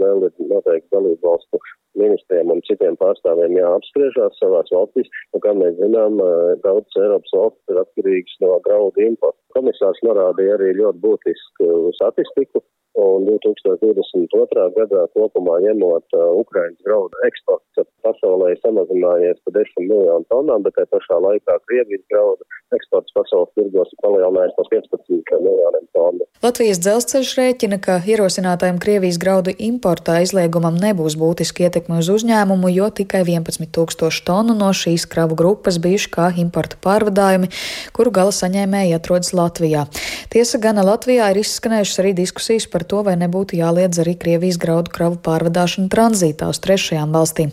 vēl 0.00 0.26
ir 0.28 0.48
noteikti 0.54 0.94
dalību 0.94 1.30
valstu 1.30 1.62
ministriem 2.00 2.52
un 2.54 2.62
citiem 2.68 2.96
pārstāvjiem 3.00 3.58
jāapspriežās 3.58 4.38
savās 4.40 4.72
valstīs. 4.74 5.10
Un, 5.34 5.42
kā 5.44 5.54
mēs 5.58 5.76
zinām, 5.80 6.18
daudzas 6.64 7.00
Eiropas 7.02 7.36
valstis 7.36 7.74
ir 7.74 7.82
atkarīgas 7.84 8.40
no 8.44 8.56
graudu 8.66 9.04
importa. 9.06 9.38
Komisārs 9.56 10.02
norādīja 10.06 10.58
arī 10.58 10.74
ļoti 10.78 11.02
būtisku 11.04 11.70
statistiku, 11.98 12.62
un 12.98 13.26
2022. 13.28 14.66
gadā 14.78 15.02
kopumā 15.14 15.58
ņemot 15.66 16.16
uh, 16.18 16.30
Ukrainas 16.42 16.80
graudu 16.86 17.14
eksports 17.28 17.86
pasaulē 18.06 18.54
samazinājies 18.62 19.38
par 19.44 19.54
10 19.58 19.86
miljonu 19.86 20.26
tonām, 20.32 20.64
bet 20.66 20.74
tajā 20.78 20.90
pašā 20.94 21.18
laikā 21.26 21.58
Krievijas 21.68 22.04
graudu 22.10 22.46
eksports 22.76 23.14
pasaules 23.16 23.52
tirgos 23.56 23.92
ir 23.92 24.02
palielinājies 24.02 24.56
par 24.58 24.70
15 24.72 25.38
miljoniem 25.44 25.86
tonu. 25.96 26.26
Latvijas 26.42 26.78
dzelzceļš 26.82 27.30
rēķina, 27.38 27.78
ka 27.82 27.98
ierosinātajam 28.06 28.80
Krievijas 28.82 29.18
graudu 29.22 29.54
importa 29.68 30.18
aizliegumam 30.20 30.78
nebūs 30.78 31.16
būtiski 31.18 31.66
ietekme 31.66 32.00
uz 32.02 32.10
uzņēmumu, 32.14 32.70
jo 32.74 32.90
tikai 33.00 33.24
11 33.26 33.70
tūkstoši 33.74 34.24
tonu 34.28 34.54
no 34.58 34.70
šīs 34.74 35.06
kravu 35.10 35.38
grupas 35.38 35.80
bijuši 35.82 36.12
kā 36.14 36.28
importa 36.42 36.78
pārvadājumi, 36.84 37.50
kuru 37.96 38.14
gala 38.20 38.34
saņēmēji 38.34 38.94
atrodas 38.98 39.34
Latvijā. 39.34 39.86
Tiesa, 40.34 40.60
gana 40.62 40.86
Latvijā 40.86 41.30
ir 41.32 41.42
izskanējušas 41.42 42.02
arī 42.04 42.14
diskusijas 42.22 42.68
par 42.70 42.86
to, 42.90 43.02
vai 43.06 43.14
nebūtu 43.20 43.58
jāliedz 43.58 44.00
arī 44.02 44.14
Krievijas 44.18 44.58
graudu 44.60 44.92
kravu 44.94 45.18
pārvadāšanu 45.24 45.90
tranzītā 45.92 46.48
uz 46.52 46.60
trešajām 46.64 47.14
valstīm. 47.14 47.52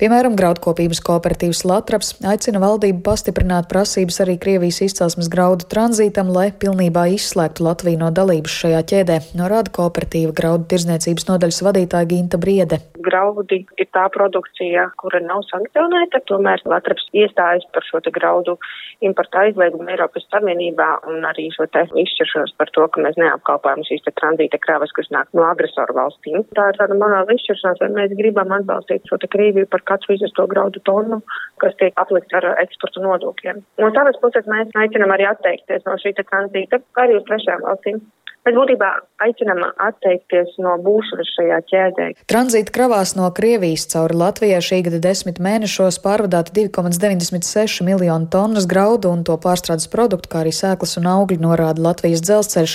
Piemēram, 0.00 0.36
graudkopības 0.38 1.02
kooperatīvs 1.04 1.64
Latraps 1.68 2.14
aicina 2.30 2.62
valdību 2.62 3.02
pastiprināt 3.06 3.68
prasības 3.72 4.20
arī 4.24 4.36
Krievijas 4.42 4.82
izcelsmes 4.86 5.30
graudu 5.32 5.68
tranzītam, 5.70 6.32
lai 6.34 6.50
pilnībā 6.52 7.06
izslēgtu 7.16 7.66
Latviju 7.66 8.02
no 8.04 8.10
dalības 8.14 8.58
šajā 8.62 8.82
ķēdē, 8.92 9.20
norāda 9.40 9.72
kooperatīva 9.74 10.34
graudu 10.36 10.68
tirzniecības 10.72 11.28
nodaļas 11.30 11.62
vadītāja 11.68 12.10
Ginta 12.10 12.40
Briede. 12.40 12.80
Graudi 13.04 13.62
ir 13.80 13.88
tā 13.92 14.06
produkcija, 14.12 14.88
kura 15.00 15.20
nav 15.24 15.44
sankcionēta, 15.50 16.22
tomēr 16.30 16.62
Latvijas 16.68 17.08
iestājas 17.12 17.66
par 17.74 17.84
šo 17.88 18.00
graudu 18.14 18.56
importu 19.04 19.40
aizliegumu 19.42 19.88
Eiropas 19.92 20.26
Savienībā 20.30 20.88
un 21.10 21.24
arī 21.28 21.48
šo 21.54 21.66
te 21.72 21.84
izšķiršanos 22.04 22.54
par 22.58 22.72
to, 22.74 22.86
ka 22.88 23.02
mēs 23.04 23.18
neapkalpojam 23.20 23.84
šīs 23.88 24.06
tranzīta 24.20 24.60
kravas, 24.74 24.92
kas 24.96 25.10
nāk 25.14 25.30
no 25.36 25.44
agresoru 25.46 25.94
valstīm. 25.94 26.42
Tā 26.58 26.66
ir 26.72 26.78
tāda 26.80 26.96
morāla 26.98 27.36
izšķiršanās, 27.36 27.80
vai 27.82 27.90
mēs 27.94 28.16
gribam 28.18 28.50
atbalstīt 28.56 29.06
šo 29.08 29.20
te 29.22 29.30
Krieviju 29.30 29.70
par 29.70 29.84
katru 29.86 30.16
izvesto 30.16 30.46
graudu 30.50 30.82
tonu, 30.88 31.20
kas 31.62 31.76
tiek 31.78 31.94
aplikts 32.00 32.34
ar 32.34 32.48
eksporta 32.64 33.02
nodokļiem. 33.04 33.62
No 33.82 33.92
savas 33.94 34.18
puses 34.22 34.50
mēs 34.50 34.74
aicinam 34.74 35.14
arī 35.14 35.28
atteikties 35.30 35.86
no 35.86 35.96
šī 36.02 36.16
tranzīta 36.18 36.82
arī 37.04 37.20
uz 37.20 37.26
trešajām 37.30 37.66
valstīm. 37.68 38.02
Mēs 38.44 38.58
būtībā 38.58 38.88
aicinām 39.24 39.62
atteikties 39.80 40.58
no 40.60 40.74
būšanas 40.84 41.30
šajā 41.32 41.58
ķēdē. 41.70 42.06
Tranzīta 42.28 42.72
kravās 42.74 43.14
no 43.16 43.30
Krievijas 43.32 43.86
cauri 43.88 44.18
Latvijai 44.20 44.58
šī 44.64 44.82
gada 44.84 44.98
desmit 45.06 45.38
mēnešos 45.40 45.96
pārvadāta 46.04 46.52
2,96 46.52 47.80
miljonu 47.86 48.28
tonnas 48.28 48.66
graudu 48.68 49.08
un 49.14 49.22
to 49.24 49.38
pārstrādes 49.40 49.88
produktu, 49.88 50.28
kā 50.28 50.42
arī 50.42 50.52
sēklas 50.52 50.98
un 51.00 51.08
augļi, 51.08 51.38
norāda 51.40 51.80
Latvijas 51.86 52.20
dzelzceļš. 52.26 52.74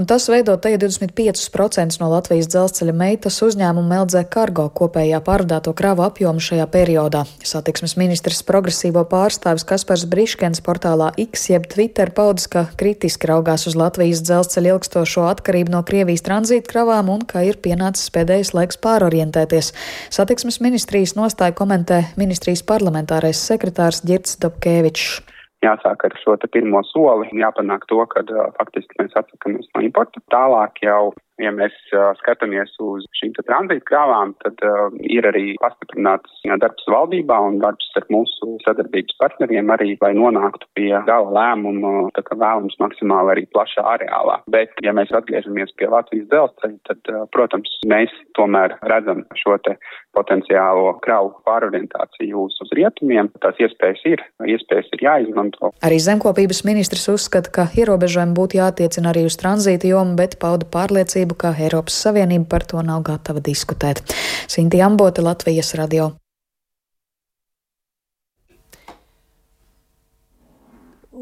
Un 0.00 0.08
tas 0.08 0.30
veido 0.32 0.56
te 0.56 0.72
25% 0.80 2.00
no 2.00 2.08
Latvijas 2.14 2.48
dzelzceļa 2.54 2.96
meitas 2.96 3.36
uzņēmuma 3.44 4.00
LZ 4.06 4.24
Cargo 4.32 4.70
kopējā 4.72 5.20
pārvadāto 5.28 5.76
kravu 5.76 6.06
apjomu 6.06 6.40
šajā 6.40 6.68
periodā. 6.72 7.26
Satiksmes 7.44 7.98
ministrs 8.00 8.40
progresīvo 8.48 9.04
pārstāvis 9.12 9.68
Kaspars 9.68 10.08
Briškens 10.08 10.64
portālā 10.64 11.12
X 11.28 11.50
jeb 11.52 11.68
Twitter 11.68 12.14
paudis, 12.16 12.48
ka 12.48 12.64
kritiski 12.80 13.28
raugās 13.28 13.68
uz 13.68 13.76
Latvijas 13.76 14.24
dzelzceļa 14.24 14.76
ilgstošu 14.78 15.01
ilgstošo 15.02 15.26
atkarību 15.26 15.72
no 15.74 15.82
Krievijas 15.82 16.22
tranzītkravām 16.26 17.10
un 17.10 17.24
ka 17.26 17.42
ir 17.42 17.58
pienācis 17.58 18.10
pēdējais 18.14 18.54
laiks 18.54 18.78
pārorientēties. 18.78 19.72
Satiksmes 20.14 20.60
ministrijas 20.62 21.16
nostāju 21.18 21.56
komentē 21.58 22.14
ministrijas 22.16 22.62
parlamentārais 22.62 23.38
sekretārs 23.38 24.02
Girts 24.06 24.38
Dobkevičs 24.38 25.22
jāsāk 25.62 26.06
ar 26.06 26.14
šo 26.18 26.34
pirmo 26.50 26.80
soli, 26.90 27.28
jāpanāk 27.38 27.84
to, 27.86 28.00
ka 28.10 28.24
uh, 28.26 28.48
faktiski 28.58 28.98
mēs 28.98 29.14
atsakamies 29.14 29.68
no 29.76 29.82
importa. 29.86 30.18
Tālāk 30.34 30.82
jau 30.82 31.12
Ja 31.40 31.48
mēs 31.54 31.72
skatāmies 32.20 32.74
uz 32.82 33.06
šīm 33.16 33.32
tranzīta 33.38 33.86
krāvām, 33.88 34.34
tad 34.44 34.60
uh, 34.66 34.92
ir 35.00 35.24
arī 35.28 35.54
pastiprināts 35.62 36.42
darbs 36.60 36.84
valdībā 36.92 37.38
un 37.46 37.56
darbs 37.62 37.88
ar 37.96 38.04
mūsu 38.12 38.58
sadarbības 38.66 39.16
partneriem 39.22 39.72
arī, 39.72 39.94
lai 40.04 40.12
nonāktu 40.18 40.68
pie 40.76 40.90
gala 41.08 41.32
lēmuma, 41.32 42.10
tā 42.16 42.24
kā 42.26 42.36
vēlams 42.36 42.76
maksimāli 42.82 43.32
arī 43.34 43.46
plašā 43.54 43.84
areālā. 43.94 44.40
Bet, 44.52 44.76
ja 44.84 44.92
mēs 44.96 45.14
atgriežamies 45.16 45.72
pie 45.80 45.88
Latvijas 45.92 46.28
dzelzceļa, 46.28 46.78
tad, 46.90 47.00
uh, 47.14 47.24
protams, 47.32 47.72
mēs 47.88 48.12
tomēr 48.38 48.76
redzam 48.92 49.24
šo 49.40 49.56
te 49.64 49.78
potenciālo 50.12 50.98
kravu 51.04 51.32
pārorientāciju 51.48 52.44
uz, 52.46 52.58
uz 52.60 52.72
rietumiem. 52.76 53.30
Tās 53.40 53.56
iespējas 53.62 54.04
ir, 54.10 54.22
iespējas 54.44 54.90
ir 54.92 55.06
jāizmanto. 55.06 55.72
Arī 55.86 55.98
zemkopības 56.02 56.62
ministrs 56.68 57.08
uzskata, 57.12 57.52
ka 57.56 57.66
ierobežojumi 57.72 58.36
būtu 58.36 58.60
jātiecina 58.60 59.12
arī 59.14 59.24
uz 59.28 59.38
tranzīta 59.40 59.88
jomu, 59.88 60.16
bet 60.18 60.36
pauda 60.42 60.68
pārliecību 60.68 61.21
pārliecību, 61.22 61.36
ka 61.38 61.54
Eiropas 61.58 61.94
Savienība 62.02 62.48
par 62.48 62.64
to 62.64 62.82
nav 62.82 63.02
gatava 63.02 63.40
diskutēt. 63.40 64.02
Sinti 64.48 64.82
Ambote, 64.82 65.22
Latvijas 65.22 65.74
radio. 65.74 66.12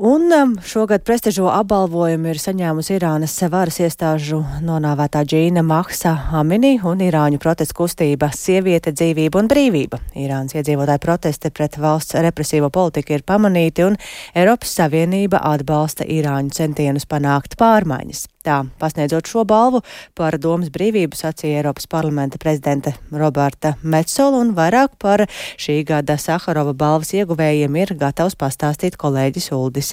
Un 0.03 0.33
um, 0.33 0.57
šogad 0.65 1.03
prestižo 1.05 1.51
apbalvojumu 1.53 2.31
ir 2.31 2.39
saņēmusi 2.41 2.95
Irānas 2.97 3.35
varas 3.53 3.83
iestāžu 3.85 4.39
nonāvētā 4.65 5.27
Džīna 5.29 5.61
Mahsa 5.61 6.15
Amini 6.33 6.79
un 6.81 7.03
Irāņu 7.05 7.37
protestu 7.37 7.77
kustība 7.83 8.31
Sieviete, 8.33 8.95
dzīvība 8.97 9.43
un 9.43 9.51
brīvība. 9.51 10.01
Irānas 10.17 10.57
iedzīvotāju 10.57 11.05
protesti 11.05 11.51
pret 11.53 11.77
valsts 11.77 12.17
represīvo 12.17 12.71
politiku 12.73 13.19
ir 13.19 13.27
pamanīti 13.29 13.85
un 13.85 14.01
Eiropas 14.33 14.73
Savienība 14.81 15.43
atbalsta 15.53 16.09
Irāņu 16.09 16.57
centienus 16.57 17.05
panākt 17.05 17.61
pārmaiņas. 17.61 18.25
Tā, 18.41 18.63
pasniedzot 18.81 19.29
šo 19.29 19.43
balvu 19.45 19.83
par 20.17 20.39
domas 20.41 20.71
brīvību, 20.73 21.13
sacīja 21.13 21.59
Eiropas 21.61 21.85
parlamenta 21.93 22.39
prezidente 22.41 22.95
Roberta 23.13 23.75
Metsola, 23.83 24.41
un 24.41 24.55
vairāk 24.57 24.95
par 25.03 25.27
šī 25.61 25.83
gada 25.91 26.17
Saharova 26.17 26.73
balvas 26.73 27.13
ieguvējiem 27.19 27.77
ir 27.83 27.93
gatavs 28.01 28.39
pastāstīt 28.41 28.97
kolēģis 28.97 29.51
Uldis 29.53 29.93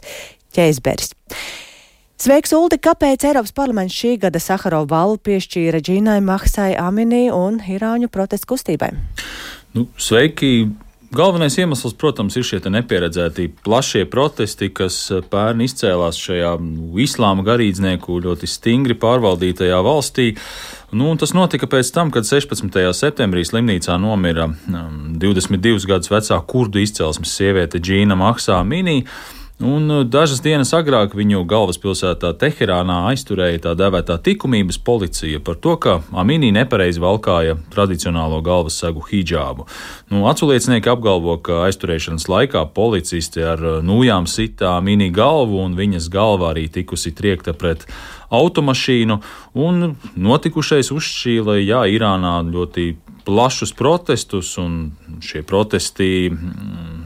Ķeizberis. 0.56 1.12
Sveiks, 2.18 2.56
Uldi! 2.56 2.80
Kāpēc 2.82 3.28
Eiropas 3.28 3.52
parlaments 3.54 4.00
šī 4.00 4.16
gada 4.24 4.40
Saharova 4.40 4.88
balvu 4.96 5.20
piešķīra 5.28 5.84
Džīnai 5.84 6.22
Mahsai 6.24 6.72
Aminī 6.80 7.28
un 7.36 7.60
Irāņu 7.60 8.08
protestu 8.08 8.56
kustībai? 8.56 8.94
Nu, 9.76 9.90
sveiki! 10.00 10.87
Galvenais 11.12 11.56
iemesls, 11.56 11.94
protams, 11.96 12.36
ir 12.36 12.44
šie 12.44 12.58
nepieredzēti 12.68 13.46
plašie 13.64 14.04
protesti, 14.12 14.68
kas 14.76 14.96
eh, 15.16 15.22
pērn 15.24 15.64
izcēlās 15.64 16.20
šajā 16.20 16.52
islāma 17.00 17.46
garīdznieku 17.48 18.20
ļoti 18.26 18.50
stingri 18.52 18.98
pārvaldītajā 19.00 19.78
valstī. 19.88 20.34
Nu, 20.92 21.14
tas 21.20 21.32
notika 21.36 21.70
pēc 21.72 21.94
tam, 21.96 22.12
kad 22.12 22.28
16. 22.28 22.76
septembrī 22.96 23.46
slimnīcā 23.48 23.96
nomira 24.04 24.50
22 24.68 25.74
um, 25.78 25.88
gadus 25.94 26.12
vecā 26.12 26.42
kurdu 26.48 26.84
izcelsmes 26.84 27.32
sieviete 27.40 27.80
Džīna 27.80 28.20
Maksā 28.20 28.60
Minī. 28.68 29.02
Un 29.60 29.90
uh, 29.90 30.04
dažas 30.06 30.38
dienas 30.46 30.70
agrāk 30.78 31.16
viņu 31.18 31.40
galvaspilsētā 31.50 32.30
Teherānā 32.38 33.00
aizturēja 33.10 33.64
tā 33.64 33.72
dēvētā 33.80 34.20
likumības 34.22 34.78
policija 34.86 35.40
par 35.42 35.58
to, 35.58 35.74
ka 35.82 35.96
Aminī 36.14 36.52
nepareizi 36.54 37.02
valkāja 37.02 37.56
tradicionālo 37.74 38.38
galvassegu 38.46 39.02
hijābu. 39.10 39.66
Nu, 40.14 40.28
aculiecinieki 40.30 40.92
apgalvo, 40.94 41.40
ka 41.42 41.64
aizturēšanas 41.66 42.28
laikā 42.30 42.68
policisti 42.78 43.42
ar 43.42 43.66
uh, 43.66 43.80
nūjām 43.82 44.30
sitā 44.30 44.76
Aminī 44.78 45.10
galvu 45.10 45.64
un 45.66 45.74
viņas 45.80 46.12
galva 46.14 46.52
arī 46.52 46.68
tikusi 46.70 47.16
triekta 47.18 47.58
pret 47.58 47.88
automašīnu, 48.30 49.22
un 49.58 49.96
notikušais 50.14 50.94
uzšķīla, 50.94 51.58
jā, 51.64 51.82
Irānā 51.98 52.44
ļoti 52.46 52.92
plašus 53.26 53.74
protestus, 53.74 54.54
un 54.62 54.92
šie 55.24 55.42
protesti 55.48 56.30
mm, 56.30 56.97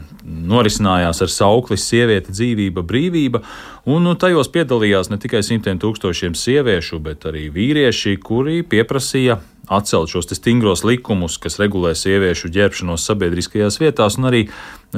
norisinājās 0.48 1.22
ar 1.24 1.30
saukli 1.32 1.78
Sieviete, 1.80 2.34
dzīvība, 2.34 2.84
brīvība, 2.86 3.42
un 3.88 4.06
nu, 4.06 4.16
tajos 4.18 4.50
piedalījās 4.52 5.10
ne 5.12 5.18
tikai 5.22 5.42
simtiem 5.46 5.80
tūkstošiem 5.82 6.36
sieviešu, 6.38 7.00
bet 7.02 7.26
arī 7.30 7.48
vīrieši, 7.54 8.18
kuri 8.22 8.62
pieprasīja 8.66 9.40
atcelt 9.72 10.10
šos 10.10 10.28
stingros 10.34 10.82
likumus, 10.84 11.38
kas 11.40 11.60
regulē 11.62 11.94
sieviešu 11.96 12.50
ģērbšanos 12.52 13.06
sabiedriskajās 13.08 13.78
vietās, 13.82 14.18
un 14.18 14.30
arī 14.30 14.46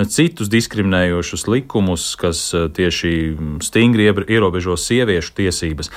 citus 0.02 0.50
diskriminējošus 0.50 1.46
likumus, 1.46 2.14
kas 2.18 2.48
eh, 2.54 2.68
tieši 2.74 3.14
stingri 3.62 4.10
ierobežo 4.10 4.76
sieviešu 4.80 5.34
tiesības. 5.38 5.92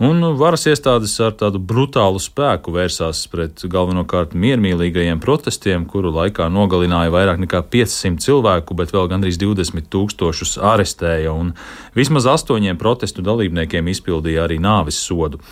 Un 0.00 0.22
varas 0.40 0.62
iestādes 0.64 1.12
ar 1.20 1.34
tādu 1.36 1.58
brutālu 1.60 2.16
spēku 2.24 2.72
vērsās 2.72 3.18
pret 3.28 3.60
galvenokārt 3.68 4.32
miermīlīgajiem 4.32 5.18
protestiem, 5.20 5.82
kuru 5.84 6.08
laikā 6.14 6.46
nogalināja 6.48 7.12
vairāk 7.12 7.42
nekā 7.42 7.60
500 7.68 8.24
cilvēku, 8.24 8.72
bet 8.78 8.94
vēl 8.96 9.10
gandrīz 9.12 9.36
20 9.42 9.90
tūkstošus 9.92 10.54
arestēja, 10.56 11.34
un 11.36 11.52
vismaz 11.92 12.30
astoņiem 12.32 12.80
protestu 12.80 13.20
dalībniekiem 13.26 13.90
izpildīja 13.92 14.46
arī 14.46 14.56
nāvis 14.64 15.02
sodu. 15.04 15.42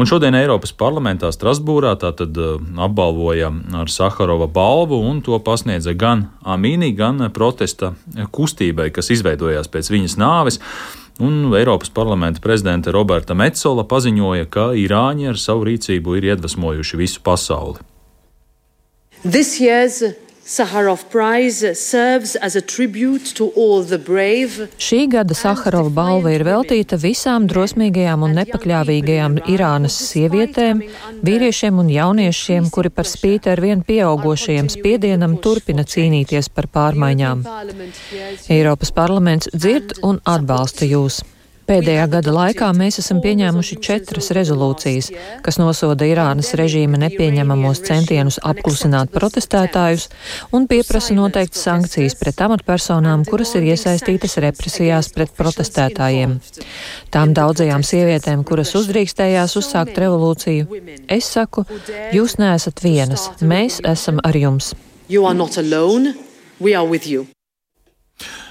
Un 0.00 0.08
šodien 0.08 0.38
Eiropas 0.40 0.72
parlamentā 0.72 1.28
Strasbūrā 1.28 1.92
tātad 2.00 2.32
uh, 2.40 2.56
apbalvoja 2.80 3.52
ar 3.82 3.92
Saharova 3.92 4.48
balvu, 4.48 5.02
un 5.04 5.20
to 5.20 5.36
pasniedza 5.36 5.92
gan 5.92 6.30
Amīni, 6.48 6.94
gan 6.96 7.28
protesta 7.48 7.94
kustībai, 8.32 8.90
kas 8.92 9.08
izveidojās 9.14 9.70
pēc 9.72 9.88
viņas 9.94 10.18
nāves. 10.20 10.60
Un 11.18 11.48
Eiropas 11.56 11.90
parlamenta 11.90 12.42
prezidente 12.44 12.92
Roberta 12.94 13.34
Metzola 13.34 13.82
paziņoja, 13.88 14.46
ka 14.52 14.70
Irāņi 14.78 15.32
ar 15.32 15.40
savu 15.40 15.66
rīcību 15.66 16.18
ir 16.18 16.28
iedvesmojuši 16.34 17.00
visu 17.00 17.24
pasauli. 17.26 17.80
This 19.24 19.56
year's 19.58 20.04
Saharov 20.48 21.10
Prize 21.10 21.74
serves 21.74 22.34
as 22.36 22.56
a 22.56 22.62
tribute 22.62 23.34
to 23.34 23.52
all 23.54 23.82
the 23.82 23.98
brave. 23.98 24.68
Šī 24.80 25.02
gada 25.12 25.36
Saharova 25.36 25.92
balva 25.92 26.32
ir 26.32 26.44
veltīta 26.48 26.96
visām 26.96 27.44
drosmīgajām 27.50 28.24
un 28.24 28.32
nepakļāvīgajām 28.38 29.36
Irānas 29.52 30.00
sievietēm, 30.08 30.80
vīriešiem 31.20 31.84
un 31.84 31.92
jauniešiem, 31.92 32.72
kuri 32.72 32.88
par 32.88 33.04
spīti 33.04 33.52
ar 33.52 33.60
vien 33.60 33.84
pieaugošajiem 33.84 34.72
spiedienam 34.72 35.36
turpina 35.44 35.84
cīnīties 35.84 36.48
par 36.56 36.72
pārmaiņām. 36.72 37.44
Eiropas 38.48 38.96
parlaments 38.96 39.52
dzird 39.52 39.98
un 40.00 40.22
atbalsta 40.24 40.88
jūs. 40.88 41.20
Pēdējā 41.68 42.06
gada 42.08 42.32
laikā 42.32 42.70
mēs 42.72 42.96
esam 43.02 43.18
pieņēmuši 43.20 43.76
četras 43.84 44.30
rezolūcijas, 44.32 45.10
kas 45.44 45.58
nosoda 45.60 46.06
Irānas 46.08 46.54
režīma 46.56 46.96
nepieņemamos 47.02 47.82
centienus 47.84 48.38
apklusināt 48.40 49.12
protestētājus 49.12 50.06
un 50.56 50.64
pieprasa 50.70 51.12
noteikti 51.18 51.60
sankcijas 51.60 52.16
pret 52.16 52.40
amatpersonām, 52.48 53.26
kuras 53.28 53.52
ir 53.60 53.68
iesaistītas 53.68 54.38
represijās 54.46 55.12
pret 55.12 55.36
protestētājiem. 55.36 56.38
Tām 57.12 57.36
daudzajām 57.36 57.84
sievietēm, 57.84 58.48
kuras 58.48 58.72
uzdrīkstējās 58.80 59.60
uzsākt 59.60 60.00
revolūciju, 60.00 60.84
es 61.04 61.28
saku, 61.36 61.68
jūs 62.16 62.40
neesat 62.40 62.80
vienas, 62.80 63.28
mēs 63.44 63.82
esam 63.84 64.24
ar 64.24 64.40
jums. 64.40 64.72
You 65.08 65.28
are 65.28 65.36
not 65.36 65.60
alone, 65.60 66.16
we 66.60 66.72
are 66.72 66.88
with 66.88 67.04
you. 67.04 67.28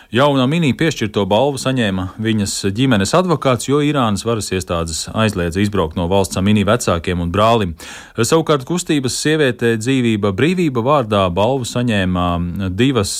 Jaunā 0.07 0.45
mini 0.47 0.69
piešķirto 0.71 1.25
balvu 1.27 1.59
saņēma 1.59 2.03
viņas 2.23 2.51
ģimenes 2.71 3.11
advokāts, 3.17 3.67
jo 3.67 3.81
Irānas 3.83 4.21
varas 4.23 4.47
iestādes 4.55 5.01
aizliedza 5.11 5.59
izbraukt 5.59 5.97
no 5.99 6.05
valsts 6.07 6.39
mini 6.39 6.63
vecākiem 6.63 7.25
un 7.25 7.33
brālim. 7.33 7.73
Savukārt 8.15 8.63
kustības 8.69 9.17
sievietē 9.19 9.73
dzīvība 9.75 10.31
brīvība 10.31 10.85
vārdā 10.87 11.25
balvu 11.27 11.67
saņēma 11.67 12.25
divas 12.71 13.17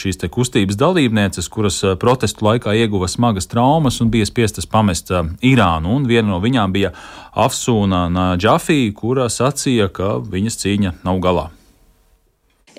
šīs 0.00 0.24
kustības 0.32 0.80
dalībnieces, 0.80 1.52
kuras 1.52 1.82
protestu 2.00 2.48
laikā 2.48 2.72
ieguva 2.72 3.12
smagas 3.12 3.50
traumas 3.50 4.00
un 4.00 4.08
bija 4.08 4.24
spiestas 4.24 4.64
pamest 4.64 5.12
Irānu. 5.44 5.92
Un 5.92 6.08
viena 6.08 6.32
no 6.32 6.40
viņām 6.40 6.72
bija 6.72 6.96
Afsūna 7.36 8.06
Džafī, 8.40 8.86
kura 8.96 9.28
sacīja, 9.28 9.92
ka 9.92 10.16
viņas 10.24 10.62
cīņa 10.64 10.98
nav 11.04 11.20
galā. 11.20 11.50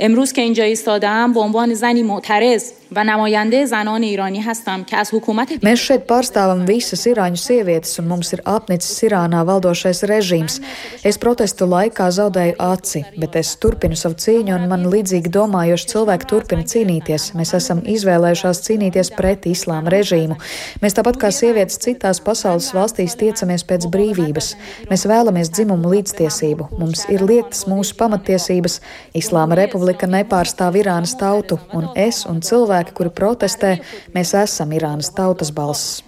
امروز 0.01 0.33
که 0.33 0.43
اینجا 0.43 0.65
ایستادم 0.65 1.33
به 1.33 1.41
عنوان 1.41 1.75
زنی 1.75 2.03
معترض 2.03 2.73
و 2.93 3.05
نماینده 3.05 3.65
زنان 3.67 4.03
ایرانی 4.03 4.41
هستم 4.41 4.85
که 4.85 4.97
از 4.97 5.15
حکومت 5.15 5.49
Mēs 5.49 5.83
šeit 5.83 6.05
pārstāvam 6.07 6.63
visas 6.69 7.03
irāņu 7.11 7.39
sievietes, 7.41 7.99
un 7.99 8.07
mums 8.11 8.31
ir 8.35 8.43
apnicis 8.47 9.03
Irānā 9.07 9.43
valdošais 9.49 10.05
režīms. 10.07 10.61
Es 11.03 11.19
protestu 11.19 11.67
laikā 11.67 12.07
zaudēju 12.19 12.55
aci, 12.63 13.03
bet 13.19 13.37
es 13.41 13.57
turpinu 13.63 13.97
savu 13.99 14.15
cīņu, 14.15 14.55
un 14.55 14.69
man 14.71 14.87
līdzīgi 14.93 15.33
domājoši 15.35 15.91
cilvēki 15.93 16.29
turpina 16.31 16.67
cīnīties. 16.73 17.33
Mēs 17.39 17.55
esam 17.59 17.83
izvēlējušās 17.95 18.63
cīnīties 18.67 19.13
pret 19.19 19.49
islāma 19.51 19.91
režīmu. 19.97 20.39
Mēs 20.83 20.97
tāpat 20.99 21.19
kā 21.23 21.33
sievietes 21.35 21.83
citās 21.83 22.23
pasaules 22.23 22.71
valstīs 22.77 23.19
tiecamies 23.19 23.67
pēc 23.67 23.89
brīvības. 23.91 24.53
Mēs 24.91 25.07
vēlamies 25.11 25.51
dzimumu 25.51 25.91
līdztiesību. 25.97 26.71
Mums 26.79 27.09
ir 27.11 27.27
liektas 27.27 27.67
mūsu 27.67 27.99
pamatiesības. 27.99 28.81
Islāma 29.17 29.59
republika 29.59 29.87
nepārstāv 30.08 30.78
Irānas 30.82 31.16
tautu, 31.20 31.60
un 31.74 31.90
es 31.96 32.26
un 32.30 32.42
cilvēki, 32.42 32.96
kuri 32.98 33.10
protestē, 33.10 33.78
mēs 34.16 34.34
esam 34.38 34.72
Irānas 34.72 35.12
tautas 35.16 35.52
balss. 35.52 36.02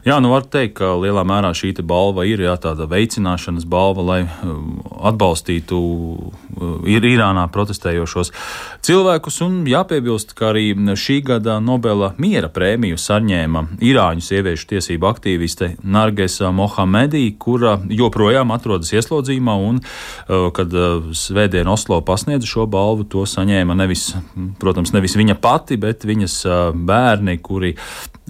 Jā, 0.00 0.16
nu 0.18 0.32
var 0.32 0.46
teikt, 0.50 0.78
ka 0.80 0.94
lielā 0.98 1.22
mērā 1.28 1.52
šī 1.54 1.70
balva 1.86 2.24
ir 2.26 2.40
jā, 2.42 2.56
tāda 2.58 2.88
veicināšanas 2.90 3.66
balva, 3.70 4.02
lai 4.02 4.20
um, 4.42 4.80
atbalstītu 5.06 5.78
uh, 5.78 6.88
ir 6.90 7.04
Irānā 7.06 7.44
protestējošos 7.54 8.32
cilvēkus. 8.86 9.38
Un 9.46 9.60
jāpiebilst, 9.70 10.32
ka 10.34 10.50
arī 10.50 10.72
šī 10.74 11.20
gada 11.28 11.58
Nobela 11.62 12.14
miera 12.18 12.50
prēmiju 12.50 12.98
saņēma 12.98 13.62
Irāņu 13.84 14.24
sieviešu 14.26 14.70
tiesību 14.72 15.10
aktīviste 15.12 15.74
Nargesa 15.84 16.50
Mohamedī, 16.50 17.26
kura 17.38 17.76
joprojām 17.86 18.50
atrodas 18.56 18.90
ieslodzījumā, 18.96 19.58
un, 19.68 19.78
uh, 19.84 20.48
kad 20.56 20.74
uh, 20.74 21.12
Svētdien 21.14 21.70
Oslo 21.70 22.00
pasniedza 22.02 22.48
šo 22.50 22.66
balvu, 22.66 23.06
to 23.06 23.22
saņēma 23.28 23.78
nevis, 23.84 24.08
protams, 24.58 24.96
nevis 24.96 25.14
viņa 25.20 25.38
pati, 25.38 25.78
bet 25.78 26.08
viņas 26.08 26.40
bērni, 26.74 27.38
kuri 27.44 27.76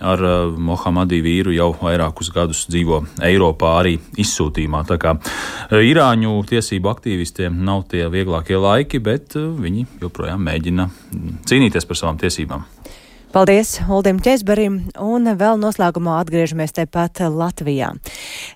ar 0.01 0.25
uh, 0.25 0.57
Mohamedī 0.57 1.21
vīru 1.25 1.55
jau 1.55 1.71
vairākus 1.81 2.33
gadus 2.35 2.65
dzīvo 2.71 3.03
Eiropā, 3.27 3.77
arī 3.83 3.97
izsūtījumā. 4.21 4.83
Tā 4.89 4.99
kā 5.01 5.15
uh, 5.17 5.79
Irāņu 5.79 6.41
tiesību 6.51 6.93
aktīvistiem 6.95 7.61
nav 7.67 7.87
tie 7.93 8.07
vieglākie 8.13 8.59
laiki, 8.61 9.03
bet 9.05 9.37
uh, 9.39 9.51
viņi 9.61 9.87
joprojām 10.03 10.45
mēģina 10.49 10.91
cīnīties 11.49 11.89
par 11.89 12.03
savām 12.03 12.21
tiesībām. 12.21 12.80
Paldies 13.31 13.77
Uldim 13.87 14.17
Česberim 14.19 14.81
un 14.99 15.31
vēl 15.39 15.61
noslēgumā 15.63 16.17
atgriežamies 16.19 16.73
tepat 16.75 17.21
Latvijā. 17.31 17.93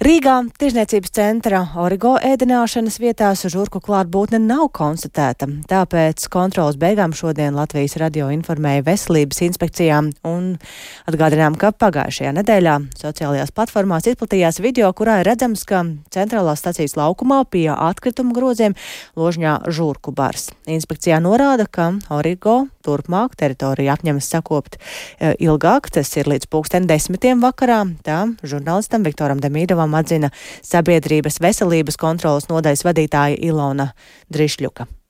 Rīgā 0.02 0.32
tirzniecības 0.58 1.12
centra 1.14 1.60
origo 1.78 2.16
ēdināšanas 2.18 2.96
vietās 2.98 3.44
žurku 3.54 3.78
klātbūtne 3.78 4.40
nav 4.42 4.72
konstatēta, 4.74 5.46
tāpēc 5.70 6.26
kontrolas 6.26 6.74
beigām 6.74 7.14
šodien 7.14 7.54
Latvijas 7.54 7.94
radio 8.02 8.32
informēja 8.34 8.82
veselības 8.88 9.44
inspekcijām 9.46 10.10
un 10.26 10.50
atgādinām, 11.06 11.54
ka 11.54 11.70
pagājušajā 11.70 12.34
nedēļā 12.40 12.74
sociālajās 12.98 13.54
platformās 13.54 14.10
izplatījās 14.10 14.58
video, 14.58 14.90
kurā 14.90 15.20
ir 15.22 15.30
redzams, 15.30 15.62
ka 15.70 15.84
centrālās 16.10 16.64
stacijas 16.66 16.98
laukumā 16.98 17.44
pie 17.46 17.68
atkritumu 17.70 18.34
groziem 18.34 18.74
ložņā 19.14 19.60
žurku 19.70 20.10
bars. 20.10 20.50
Inspekcijā 20.66 21.22
norāda, 21.22 21.70
ka 21.70 21.92
origo 22.10 22.64
turpmāk 22.84 23.38
teritorija 23.38 23.94
apņemas 23.94 24.34
sakopt 24.34 24.63
e, 24.76 25.34
ilgāk, 25.44 25.90
tas 25.94 26.10
ir 26.16 26.30
līdz 26.30 26.48
pulksten 26.50 26.88
desmitiem 26.90 27.44
vakarā. 27.44 27.84
Tā 28.06 28.24
žurnālistam 28.42 29.04
Viktoram 29.06 29.40
Demīdovam 29.44 29.94
atzina 30.00 30.32
sabiedrības 30.64 31.40
veselības 31.44 32.00
kontrolas 32.00 32.48
nodaļas 32.48 32.84
vadītāja 32.88 33.40
Ilona 33.44 33.92
Drišļuka. 34.32 35.03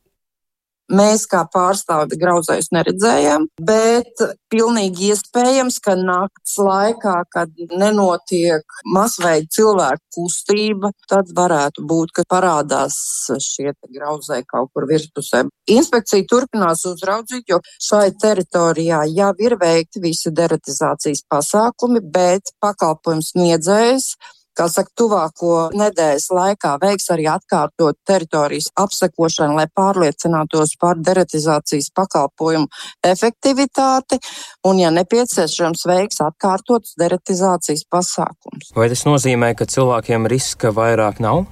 Mēs 0.93 1.24
kā 1.30 1.47
pārstāvi 1.49 2.18
grauzējus 2.20 2.68
neredzējām, 2.76 3.47
bet 3.64 4.20
pilnīgi 4.53 5.09
iespējams, 5.14 5.78
ka 5.80 5.95
nakts 5.97 6.59
laikā, 6.61 7.14
kad 7.32 7.55
nenotiek 7.72 8.76
masveida 8.93 9.49
cilvēku 9.57 10.05
kustība, 10.18 10.93
tad 11.09 11.32
varētu 11.37 11.87
būt, 11.89 12.12
ka 12.18 12.26
parādās 12.28 12.99
šie 13.41 13.72
grauzēji 13.97 14.45
kaut 14.51 14.74
kur 14.76 14.85
virspusē. 14.91 15.47
Inspekcija 15.72 16.28
turpinās 16.28 16.85
uzraudzīt, 16.93 17.49
jo 17.49 17.62
šai 17.80 18.11
teritorijā 18.20 19.07
jau 19.16 19.32
ir 19.41 19.57
veikti 19.61 20.05
visi 20.05 20.35
deratizācijas 20.37 21.24
pasākumi, 21.32 22.05
bet 22.05 22.53
pakalpojums 22.61 23.32
sniedzējs 23.32 24.12
kā 24.57 24.68
saka, 24.70 24.90
tuvāko 24.98 25.55
nedēļas 25.76 26.28
laikā 26.34 26.74
veiks 26.82 27.11
arī 27.14 27.26
atkārtot 27.32 27.98
teritorijas 28.07 28.70
apsekošanu, 28.80 29.57
lai 29.59 29.66
pārliecinātos 29.74 30.76
par 30.80 31.00
deretizācijas 31.00 31.90
pakalpojumu 31.94 32.70
efektivitāti 33.05 34.20
un, 34.68 34.80
ja 34.82 34.92
nepieciešams, 34.94 35.86
veiks 35.90 36.22
atkārtotus 36.24 36.96
deretizācijas 37.00 37.84
pasākums. 37.90 38.72
Vai 38.76 38.88
tas 38.92 39.05
nozīmē, 39.09 39.55
ka 39.59 39.68
cilvēkiem 39.70 40.30
riska 40.30 40.74
vairāk 40.74 41.22
nav? 41.24 41.44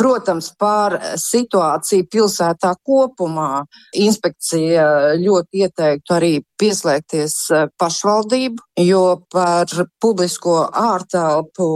Protams, 0.00 0.46
par 0.56 0.96
situāciju 1.20 2.06
pilsētā 2.08 2.72
kopumā. 2.86 3.66
Inspekcija 4.00 5.16
ļoti 5.20 5.64
ieteiktu 5.66 6.14
arī 6.16 6.30
pieslēgties 6.60 7.34
pašvaldību, 7.80 8.64
jo 8.80 9.04
par 9.32 9.68
publisko 10.00 10.62
ārtelpu 10.72 11.66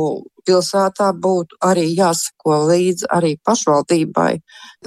pilsētā 0.44 1.10
būtu 1.24 1.58
arī 1.64 1.86
jāsako 1.96 2.58
līdzi 2.68 3.08
arī 3.12 3.34
pašvaldībai, 3.44 4.32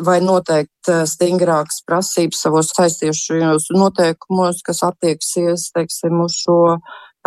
vai 0.06 0.18
noteikt 0.22 0.92
stingrākas 1.10 1.82
prasības 1.86 2.44
savos 2.46 2.72
saistījušajos 2.78 3.72
noteikumos, 3.78 4.62
kas 4.66 4.84
attieksies, 4.88 5.70
teiksim, 5.76 6.22
uz 6.26 6.38
šo 6.42 6.60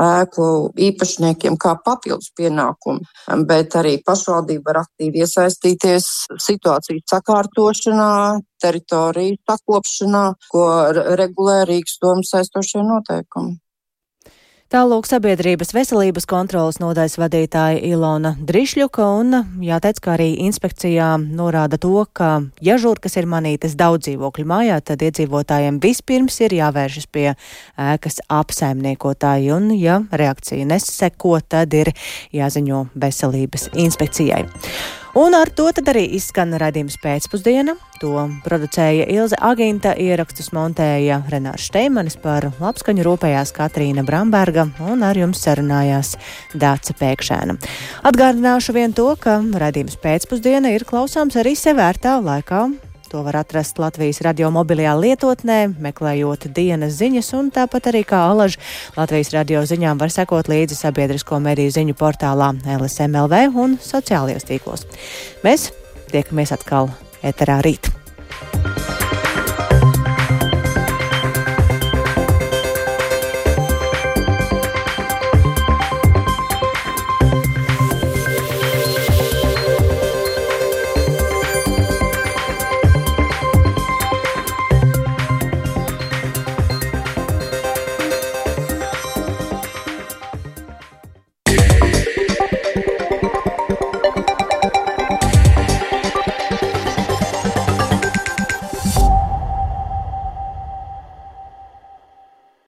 ēku 0.01 0.45
īpašniekiem 0.89 1.57
kā 1.61 1.75
papildus 1.85 2.31
pienākumu, 2.39 3.05
bet 3.49 3.77
arī 3.81 3.97
pašvaldība 4.07 4.71
var 4.71 4.83
aktīvi 4.85 5.25
iesaistīties 5.25 6.09
situācijas 6.41 7.07
sakārtošanā, 7.15 8.13
teritoriju 8.63 9.41
sakopšanā, 9.49 10.25
ko 10.53 10.69
regulē 11.21 11.65
Rīgas 11.69 11.99
domas 12.03 12.33
saistošie 12.35 12.85
noteikumi. 12.87 13.59
Tālūk 14.71 15.03
sabiedrības 15.11 15.73
veselības 15.75 16.29
kontrolas 16.31 16.77
nodaļas 16.79 17.17
vadītāja 17.19 17.81
Ilona 17.89 18.37
Drišļuka 18.39 19.07
un 19.19 19.35
jāteic, 19.67 19.99
ka 19.99 20.13
arī 20.13 20.29
inspekcijā 20.45 21.09
norāda 21.25 21.75
to, 21.83 22.05
ka 22.15 22.29
ja 22.63 22.77
žurkas 22.79 23.19
ir 23.19 23.27
manītas 23.27 23.75
daudz 23.75 24.07
dzīvokļu 24.07 24.47
mājā, 24.47 24.79
tad 24.79 25.03
iedzīvotājiem 25.09 25.83
vispirms 25.83 26.39
ir 26.47 26.55
jāvēršas 26.61 27.11
pie 27.11 27.27
ēkas 27.75 28.23
apsaimniekotāji 28.31 29.51
un 29.59 29.73
ja 29.75 29.99
reakcija 30.07 30.71
neseko, 30.71 31.41
tad 31.43 31.75
ir 31.75 31.91
jāziņo 32.31 32.87
veselības 32.95 33.73
inspekcijai. 33.75 34.45
Un 35.19 35.35
ar 35.35 35.51
to 35.51 35.67
arī 35.75 36.05
izskan 36.15 36.53
redzījums 36.55 36.95
pēcpusdiena. 37.03 37.75
To 37.99 38.29
producēja 38.45 39.09
Ilze 39.11 39.35
Aginta, 39.43 39.91
ierakstus 39.99 40.53
montēja 40.55 41.19
Renārs 41.33 41.67
Šteimanis 41.67 42.15
par 42.21 42.47
labskaņu 42.61 43.03
rūpējās 43.05 43.51
Katrīna 43.57 44.05
Bramberga 44.07 44.69
un 44.87 45.03
ar 45.03 45.19
jums 45.19 45.43
sarunājās 45.43 46.15
Dāca 46.55 46.95
Pēkšēna. 47.01 47.59
Atgādināšu 48.07 48.77
vien 48.77 48.95
to, 48.95 49.09
ka 49.19 49.41
redzījums 49.43 49.99
pēcpusdiena 49.99 50.71
ir 50.77 50.87
klausāms 50.87 51.37
arī 51.43 51.57
sevērtā 51.59 52.21
laikā 52.23 52.69
To 53.11 53.25
var 53.27 53.41
atrast 53.41 53.79
Latvijas 53.83 54.21
radio 54.23 54.53
mobilajā 54.55 54.93
lietotnē, 54.95 55.57
meklējot 55.83 56.47
dienas 56.55 56.95
ziņas, 57.01 57.33
un 57.35 57.51
tāpat 57.51 57.91
arī 57.91 58.05
kā 58.07 58.23
alaž 58.31 58.55
Latvijas 58.95 59.33
radio 59.35 59.65
ziņām 59.67 59.99
var 59.99 60.15
sekot 60.15 60.47
līdzi 60.47 60.79
sabiedrisko 60.79 61.43
mediju 61.43 61.75
ziņu 61.75 61.99
portālā 61.99 62.53
LSMLV 62.79 63.49
un 63.59 63.79
sociālajos 63.83 64.47
tīklos. 64.47 64.87
Mēs 65.43 65.73
tiekamies 66.15 66.55
atkal 66.55 66.95
eterā 67.27 67.59
rīt. 67.67 67.91